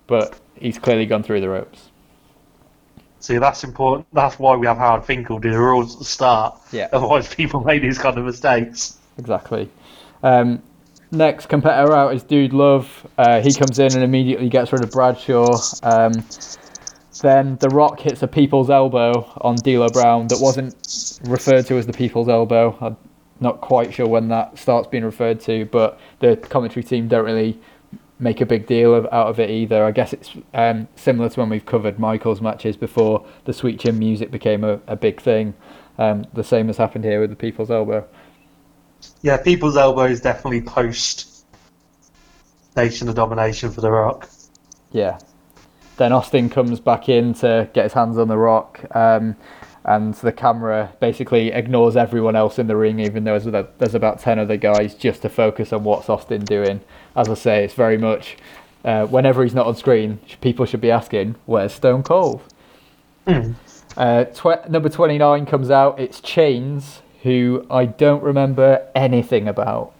[0.07, 1.91] but he's clearly gone through the ropes.
[3.21, 4.07] See, that's important.
[4.13, 6.61] That's why we have Howard Finkel do the rules at the start.
[6.73, 6.89] Yeah.
[6.93, 8.99] Otherwise, people make these kind of mistakes.
[9.17, 9.71] Exactly.
[10.23, 10.63] Um,
[11.11, 13.07] next competitor out is Dude Love.
[13.17, 15.57] Uh, he comes in and immediately gets rid of Bradshaw.
[15.83, 16.13] Um,
[17.23, 20.75] then The Rock hits a people's elbow on D'Lo Brown that wasn't
[21.25, 22.77] referred to as the people's elbow.
[22.81, 22.97] I'm
[23.41, 27.59] not quite sure when that starts being referred to, but the commentary team don't really
[28.19, 29.85] make a big deal of, out of it either.
[29.85, 33.99] I guess it's um, similar to when we've covered Michaels' matches before the Sweet Chin
[33.99, 35.55] music became a, a big thing.
[35.99, 38.07] Um, the same has happened here with the people's elbow.
[39.23, 41.45] Yeah, people's elbow is definitely post
[42.77, 44.29] Nation of Domination for The Rock.
[44.91, 45.19] Yeah.
[45.97, 49.37] Then Austin comes back in to get his hands on the rock, um,
[49.85, 54.19] and the camera basically ignores everyone else in the ring, even though there's, there's about
[54.19, 56.81] 10 other guys, just to focus on what's Austin doing.
[57.17, 58.37] As I say, it's very much
[58.85, 62.43] uh, whenever he's not on screen, people should be asking, Where's Stone Cold?
[63.27, 63.53] Hmm.
[63.97, 65.99] Uh, tw- number 29 comes out.
[65.99, 69.93] It's Chains, who I don't remember anything about.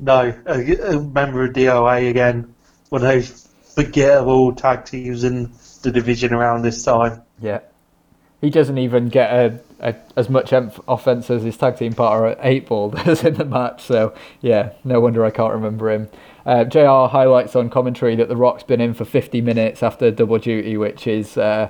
[0.00, 2.54] No, a, a member of DOA again.
[2.90, 5.52] One of those forgettable tag teams in
[5.82, 7.22] the division around this time.
[7.40, 7.60] Yeah.
[8.40, 12.28] He doesn't even get a, a as much emph- offense as his tag team partner
[12.28, 13.82] at 8 Ball does in the match.
[13.82, 16.08] So, yeah, no wonder I can't remember him.
[16.46, 20.38] Uh, JR highlights on commentary that The Rock's been in for 50 minutes after double
[20.38, 21.68] duty, which is, uh,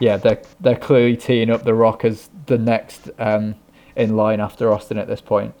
[0.00, 3.56] yeah, they're, they're clearly teeing up The Rock as the next um,
[3.96, 5.54] in line after Austin at this point.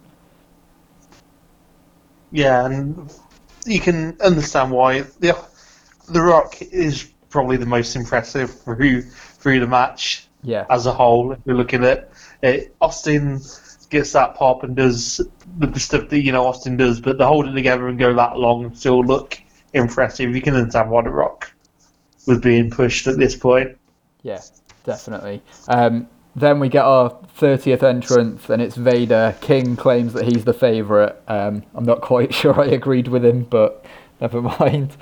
[2.30, 3.12] Yeah, and
[3.66, 5.38] you can understand why the
[6.08, 10.66] the Rock is probably the most impressive through through the match Yeah.
[10.70, 11.32] as a whole.
[11.32, 12.10] If we're looking at
[12.42, 13.40] it, Austin
[13.90, 15.20] gets that pop and does
[15.58, 18.38] the stuff that you know Austin does, but to hold it together and go that
[18.38, 19.38] long and still look
[19.72, 21.52] impressive, you can understand why the Rock
[22.26, 23.76] was being pushed at this point.
[24.22, 24.40] Yeah,
[24.84, 25.42] definitely.
[25.68, 29.36] Um, then we get our 30th entrance, and it's Vader.
[29.40, 31.14] King claims that he's the favourite.
[31.28, 33.84] Um, I'm not quite sure I agreed with him, but
[34.20, 34.96] never mind.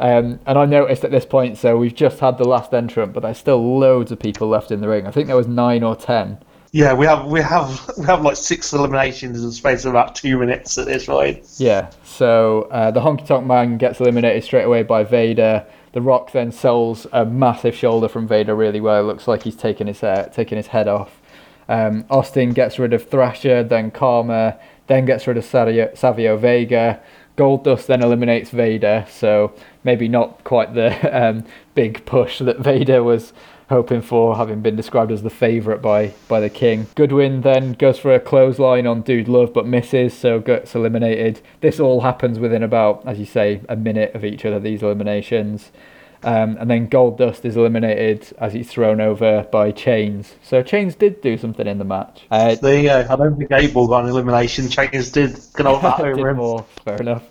[0.00, 3.20] Um, and I noticed at this point, so we've just had the last entrant, but
[3.20, 5.06] there's still loads of people left in the ring.
[5.06, 6.38] I think there was nine or ten.
[6.70, 10.14] Yeah, we have we have we have like six eliminations in the space of about
[10.14, 11.44] two minutes at this point.
[11.56, 15.66] Yeah, so uh, the Honky Tonk Man gets eliminated straight away by Vader.
[15.92, 19.00] The Rock then sells a massive shoulder from Vader really well.
[19.00, 21.20] It looks like he's taking his uh, taking his head off.
[21.68, 27.00] Um, Austin gets rid of Thrasher, then Kama, then gets rid of Savio, Savio Vega.
[27.38, 33.32] Goldust then eliminates Vader, so maybe not quite the um, big push that Vader was
[33.68, 36.86] hoping for, having been described as the favourite by, by the King.
[36.96, 41.40] Goodwin then goes for a clothesline on Dude Love but misses, so gets eliminated.
[41.60, 45.70] This all happens within about, as you say, a minute of each other, these eliminations.
[46.24, 50.34] Um, and then Goldust is eliminated as he's thrown over by Chains.
[50.42, 52.26] So Chains did do something in the match.
[52.30, 53.06] Uh, There you go.
[53.08, 54.68] I don't think 8 Ball got an elimination.
[54.68, 56.36] Chains did get all that over him.
[56.38, 56.66] more.
[56.84, 57.22] Fair enough.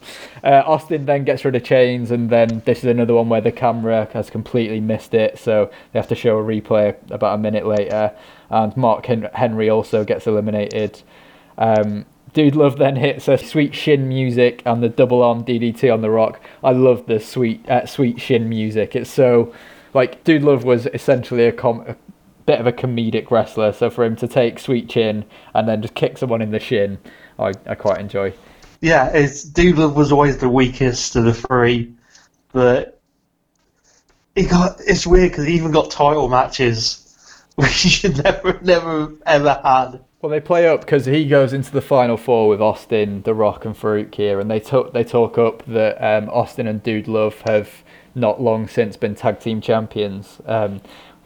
[0.42, 3.52] Uh, Austin then gets rid of chains, and then this is another one where the
[3.52, 7.66] camera has completely missed it, so they have to show a replay about a minute
[7.66, 8.14] later.
[8.50, 11.02] And Mark Hen- Henry also gets eliminated.
[11.58, 16.02] Um, Dude Love then hits a sweet shin music and the double arm DDT on
[16.02, 16.40] the rock.
[16.64, 18.96] I love the sweet uh, sweet shin music.
[18.96, 19.54] It's so
[19.94, 21.96] like Dude Love was essentially a, com- a
[22.46, 25.96] bit of a comedic wrestler, so for him to take sweet chin and then just
[25.96, 26.98] kick someone in the shin,
[27.40, 28.34] I, I quite enjoy.
[28.82, 31.94] Yeah, it's Dude Love was always the weakest of the three,
[32.52, 33.02] but
[34.36, 37.04] he got it's weird because he even got title matches
[37.56, 40.00] which you never, never, ever had.
[40.22, 43.66] Well, they play up because he goes into the final four with Austin, The Rock,
[43.66, 47.42] and Faarooq here, and they talk they talk up that um, Austin and Dude Love
[47.42, 47.84] have
[48.16, 50.42] not long since been tag team champions.
[50.48, 50.82] Um,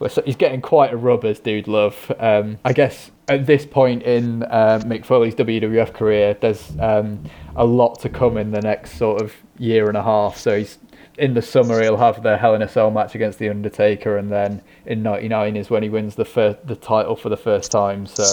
[0.09, 2.11] so he's getting quite a rub as Dude Love.
[2.19, 7.23] Um, I guess at this point in uh, Mick Foley's WWF career, there's um,
[7.55, 10.37] a lot to come in the next sort of year and a half.
[10.37, 10.79] So he's
[11.21, 14.29] in the summer he'll have the Hell in a Cell match against the Undertaker, and
[14.31, 18.07] then in '99 is when he wins the first, the title for the first time.
[18.07, 18.25] So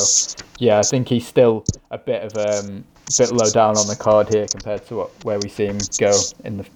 [0.59, 3.97] yeah, I think he's still a bit of um, a bit low down on the
[3.97, 6.67] card here compared to what, where we see him go in the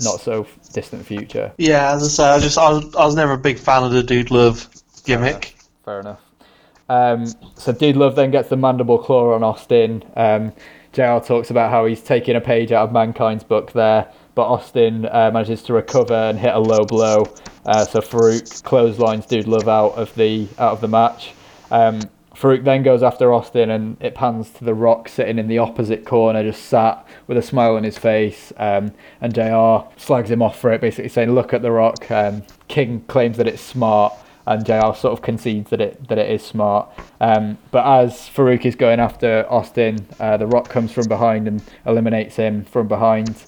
[0.00, 1.52] not so distant future.
[1.58, 3.92] Yeah, as I say, I just I was, I was never a big fan of
[3.92, 4.66] the Dude Love
[5.04, 5.56] gimmick.
[5.84, 6.20] Fair enough.
[6.88, 7.36] Fair enough.
[7.38, 10.02] Um, so Dude Love then gets the mandible claw on Austin.
[10.16, 10.54] Um,
[10.92, 14.10] JR talks about how he's taking a page out of Mankind's book there
[14.40, 17.26] but Austin uh, manages to recover and hit a low blow.
[17.66, 21.34] Uh, so Faarooq clotheslines Dude Love out of the out of the match.
[21.70, 22.00] Um,
[22.34, 26.06] Faarooq then goes after Austin, and it pans to The Rock sitting in the opposite
[26.06, 28.50] corner, just sat with a smile on his face.
[28.56, 32.42] Um, and JR slags him off for it, basically saying, "Look at The Rock." Um,
[32.68, 34.14] King claims that it's smart,
[34.46, 36.88] and JR sort of concedes that it that it is smart.
[37.20, 41.62] Um, but as Faarooq is going after Austin, uh, The Rock comes from behind and
[41.84, 43.44] eliminates him from behind.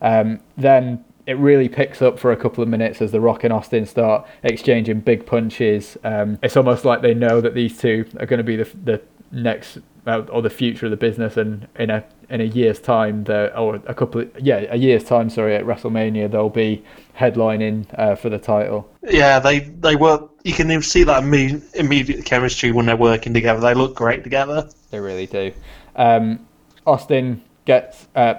[0.00, 3.52] Um, then it really picks up for a couple of minutes as the Rock and
[3.52, 5.98] Austin start exchanging big punches.
[6.04, 9.02] Um, it's almost like they know that these two are going to be the the
[9.32, 13.24] next uh, or the future of the business, and in a in a year's time,
[13.28, 16.84] or a couple of, yeah a year's time, sorry, at WrestleMania they'll be
[17.18, 18.88] headlining uh, for the title.
[19.02, 20.30] Yeah, they they work.
[20.44, 23.60] You can see that immediate, immediate chemistry when they're working together.
[23.60, 24.68] They look great together.
[24.90, 25.52] They really do.
[25.96, 26.46] Um,
[26.86, 28.34] Austin gets uh,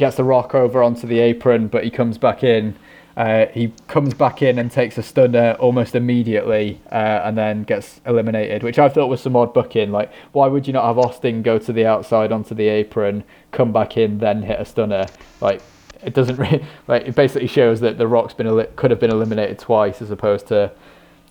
[0.00, 2.74] gets the rock over onto the apron, but he comes back in.
[3.16, 8.00] Uh, he comes back in and takes a stunner almost immediately, uh, and then gets
[8.06, 9.92] eliminated, which I thought was some odd booking.
[9.92, 13.72] Like, why would you not have Austin go to the outside onto the apron, come
[13.72, 15.06] back in, then hit a stunner?
[15.40, 15.60] Like,
[16.02, 17.06] it doesn't really like.
[17.06, 20.72] It basically shows that the Rock's been could have been eliminated twice as opposed to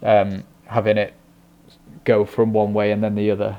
[0.03, 1.13] um, having it
[2.03, 3.57] go from one way and then the other.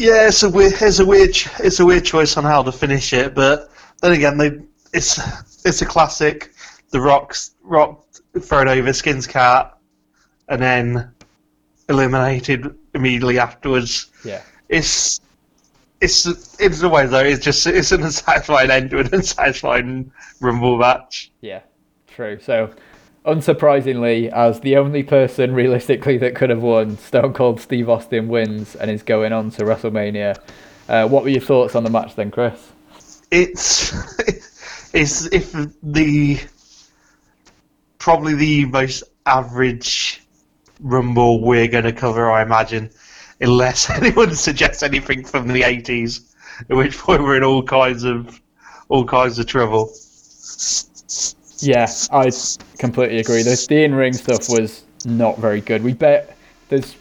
[0.00, 3.12] Yeah, it's a weird, it's a weird, it's a weird choice on how to finish
[3.12, 3.34] it.
[3.34, 3.70] But
[4.00, 4.58] then again, they,
[4.94, 5.18] it's
[5.66, 6.54] it's a classic.
[6.88, 8.06] The Rock's Rock
[8.40, 9.76] thrown over Skins cat,
[10.48, 11.12] and then
[11.90, 14.10] eliminated immediately afterwards.
[14.24, 15.20] Yeah, it's
[16.00, 16.26] it's
[16.58, 17.18] it's the way though.
[17.20, 21.30] It's just it's an unsatisfying end to an unsatisfying Rumble match.
[21.42, 21.60] Yeah,
[22.06, 22.38] true.
[22.40, 22.70] So
[23.24, 28.74] unsurprisingly, as the only person realistically that could have won, Stone Cold Steve Austin wins
[28.76, 30.38] and is going on to WrestleMania.
[30.88, 32.72] Uh, what were your thoughts on the match then, Chris?
[33.30, 33.92] It's
[34.94, 35.52] it's if
[35.82, 36.40] the
[37.98, 40.22] probably the most average
[40.80, 42.90] Rumble we're going to cover, I imagine,
[43.40, 46.34] unless anyone suggests anything from the '80s,
[46.68, 48.40] at which point we're in all kinds of
[48.88, 49.92] all kinds of trouble.
[51.62, 52.30] Yeah, I
[52.78, 53.42] completely agree.
[53.42, 55.82] The, the in-ring stuff was not very good.
[55.82, 56.36] We bet
[56.68, 56.96] there's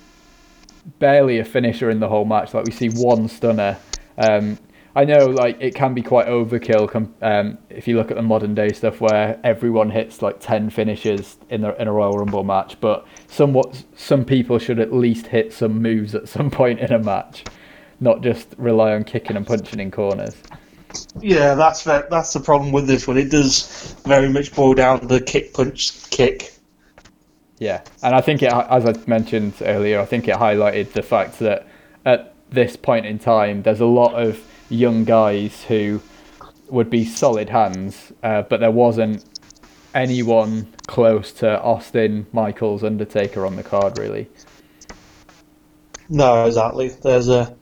[1.00, 2.54] barely a finisher in the whole match.
[2.54, 3.78] Like we see one stunner.
[4.18, 4.58] Um,
[4.96, 6.90] I know, like it can be quite overkill.
[6.90, 10.70] Com- um, if you look at the modern day stuff, where everyone hits like ten
[10.70, 15.28] finishes in the in a Royal Rumble match, but somewhat some people should at least
[15.28, 17.46] hit some moves at some point in a match,
[18.00, 20.36] not just rely on kicking and punching in corners.
[21.20, 23.18] Yeah, that's the, that's the problem with this one.
[23.18, 26.54] It does very much boil down to the kick, punch, kick.
[27.60, 31.40] Yeah, and I think it, as I mentioned earlier, I think it highlighted the fact
[31.40, 31.68] that
[32.06, 36.02] at this point in time, there's a lot of young guys who
[36.70, 39.26] would be solid hands, uh, but there wasn't
[39.94, 44.30] anyone close to Austin, Michaels, Undertaker on the card, really.
[46.10, 46.90] No, exactly.
[46.90, 47.56] There's a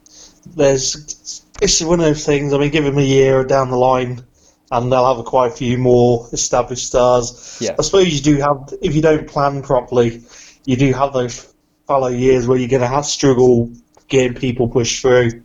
[0.54, 2.52] there's it's one of those things.
[2.52, 4.24] I mean, give them a year down the line,
[4.70, 7.58] and they'll have quite a few more established stars.
[7.60, 7.74] Yeah.
[7.78, 10.22] I suppose you do have, if you don't plan properly,
[10.64, 11.52] you do have those
[11.86, 13.72] fallow years where you're going to have struggle
[14.08, 15.42] getting people pushed through.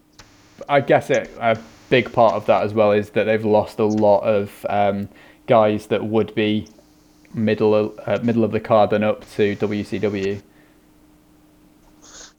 [0.68, 1.58] I guess it, a
[1.90, 5.10] big part of that as well is that they've lost a lot of um,
[5.48, 6.68] guys that would be
[7.34, 10.42] middle of, uh, middle of the card and up to WCW.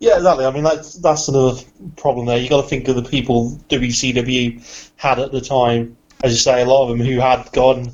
[0.05, 0.45] Yeah, exactly.
[0.45, 1.59] I mean, that's that's another
[1.97, 2.37] problem there.
[2.37, 5.97] You got to think of the people WCW had at the time.
[6.23, 7.91] As you say, a lot of them who had gone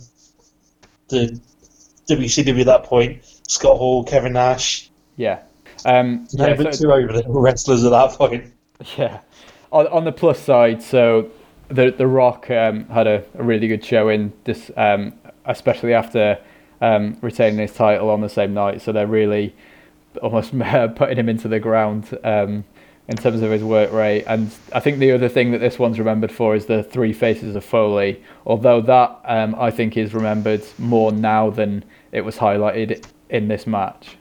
[1.11, 1.41] to
[2.09, 3.25] WCW at that point.
[3.47, 4.91] Scott Hall, Kevin Nash.
[5.17, 5.43] Yeah.
[5.85, 8.53] Um, yeah, so, two over the wrestlers at that point.
[8.97, 9.21] Yeah.
[9.71, 11.31] On, on the plus side, so
[11.69, 15.13] the the Rock um, had a, a, really good showing this, um,
[15.45, 16.39] especially after
[16.81, 18.83] um, retaining his title on the same night.
[18.83, 19.55] So they're really
[20.23, 20.57] almost
[20.97, 22.65] putting him into the ground um,
[23.09, 24.25] in terms of his work rate.
[24.27, 27.57] And I think the other thing that this one's remembered for is the three faces
[27.57, 28.23] of Foley.
[28.47, 33.67] Although that um, I think is remembered more now than it was highlighted in this
[33.67, 34.17] match.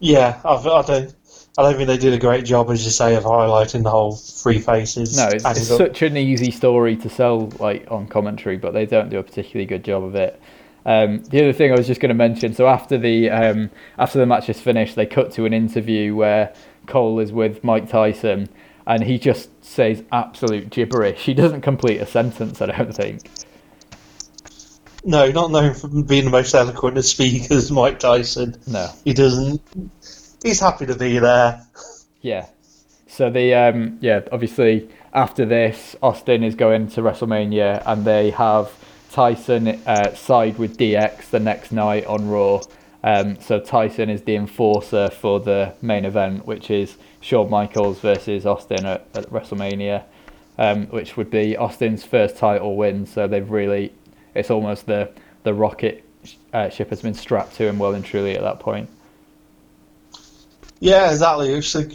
[0.00, 1.14] Yeah, I've, I don't.
[1.56, 4.14] I don't think they did a great job, as you say, of highlighting the whole
[4.14, 5.16] three faces.
[5.16, 9.08] No, it's, it's such an easy story to sell like on commentary, but they don't
[9.08, 10.40] do a particularly good job of it.
[10.88, 14.18] Um, the other thing I was just going to mention, so after the um, after
[14.18, 16.54] the match is finished, they cut to an interview where
[16.86, 18.48] Cole is with Mike Tyson,
[18.86, 21.20] and he just says absolute gibberish.
[21.20, 23.28] He doesn't complete a sentence, I don't think.
[25.04, 28.56] No, not known for being the most eloquent of speakers, Mike Tyson.
[28.66, 29.60] No, he doesn't.
[30.42, 31.66] He's happy to be there.
[32.22, 32.46] Yeah.
[33.08, 38.72] So the um, yeah, obviously after this, Austin is going to WrestleMania, and they have
[39.12, 42.62] Tyson uh, side with DX the next night on Raw.
[43.02, 48.44] Um, so Tyson is the enforcer for the main event, which is Shawn Michaels versus
[48.44, 50.04] Austin at, at WrestleMania,
[50.58, 53.06] um, which would be Austin's first title win.
[53.06, 53.92] So they've really,
[54.34, 55.10] it's almost the
[55.44, 56.04] the rocket
[56.52, 58.90] uh, ship has been strapped to him well and truly at that point.
[60.80, 61.52] Yeah, exactly.
[61.52, 61.92] It's like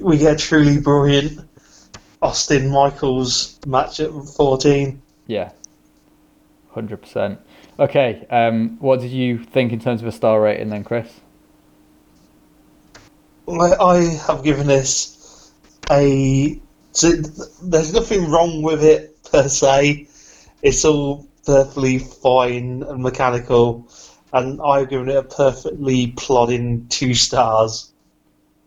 [0.00, 1.40] we get truly brilliant
[2.22, 5.00] Austin Michaels match at 14.
[5.26, 5.50] Yeah,
[6.76, 7.40] hundred percent.
[7.80, 11.08] Okay, um, what did you think in terms of a star rating then, Chris?
[13.48, 15.50] I have given this
[15.90, 16.60] a.
[16.92, 20.06] There's nothing wrong with it per se.
[20.62, 23.88] It's all perfectly fine and mechanical,
[24.34, 27.90] and I've given it a perfectly plodding two stars.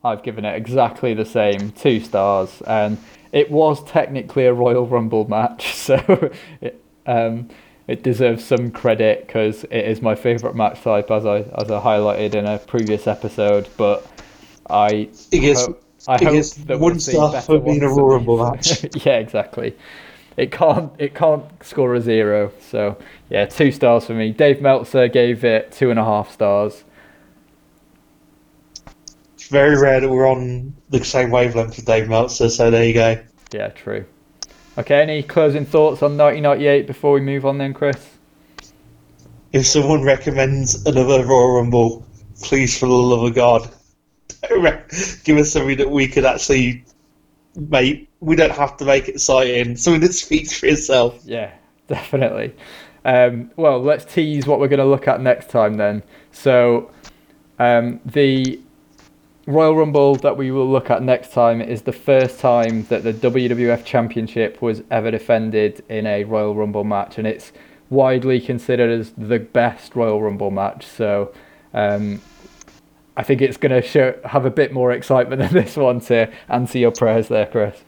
[0.04, 2.98] I've given it exactly the same, two stars, and
[3.32, 6.32] it was technically a Royal Rumble match, so
[6.62, 7.50] it, um,
[7.90, 11.82] it deserves some credit because it is my favourite match type, as I as I
[11.82, 13.68] highlighted in a previous episode.
[13.78, 14.06] But
[14.70, 15.76] I it ho-
[16.08, 18.86] I it hope that one we'll star for being a Royal match.
[19.06, 19.76] yeah, exactly.
[20.38, 22.96] It can't it can't score a zero, so
[23.32, 24.34] yeah, two stars for me.
[24.34, 26.84] Dave Meltzer gave it two and a half stars.
[29.34, 32.94] It's very rare that we're on the same wavelength with Dave Meltzer, so there you
[32.94, 33.20] go.
[33.52, 34.06] Yeah, true.
[34.80, 38.18] Okay, any closing thoughts on 1998 before we move on then, Chris?
[39.52, 42.06] If someone recommends another Royal Rumble,
[42.42, 43.70] please, for the love of God,
[45.26, 46.86] give us something that we could actually
[47.58, 48.08] make.
[48.22, 49.76] We don't have to make it exciting.
[49.76, 51.20] Something that speaks for itself.
[51.26, 51.52] Yeah,
[51.88, 52.56] definitely.
[53.04, 56.04] Um, well, let's tease what we're going to look at next time then.
[56.32, 56.90] So,
[57.58, 58.62] um, the
[59.50, 63.12] Royal Rumble that we will look at next time is the first time that the
[63.12, 67.52] WWF Championship was ever defended in a Royal Rumble match, and it's
[67.90, 70.86] widely considered as the best Royal Rumble match.
[70.86, 71.34] So
[71.74, 72.22] um,
[73.18, 76.78] I think it's going to have a bit more excitement than this one to answer
[76.78, 77.84] your prayers there, Chris.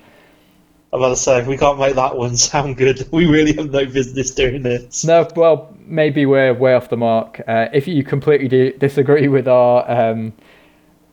[0.91, 3.69] I'm about to say, if we can't make that one sound good, we really have
[3.69, 5.05] no business doing this.
[5.05, 7.39] No, well, maybe we're way off the mark.
[7.47, 10.33] Uh, if you completely disagree with our um,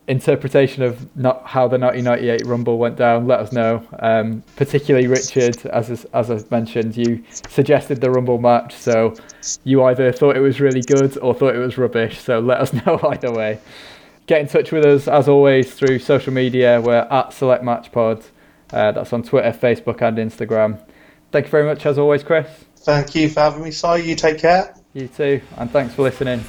[0.09, 3.85] interpretation of not how the 1998 Rumble went down, let us know.
[3.99, 9.13] Um, particularly Richard, as as I mentioned, you suggested the Rumble match, so
[9.63, 12.19] you either thought it was really good or thought it was rubbish.
[12.19, 13.59] So let us know either way.
[14.25, 16.81] Get in touch with us as always through social media.
[16.81, 18.23] We're at Select Match Pod.
[18.71, 20.79] Uh, that's on Twitter, Facebook, and Instagram.
[21.31, 22.47] Thank you very much as always, Chris.
[22.77, 24.01] Thank you for having me, Si.
[24.01, 24.75] You take care.
[24.93, 26.43] You too, and thanks for listening.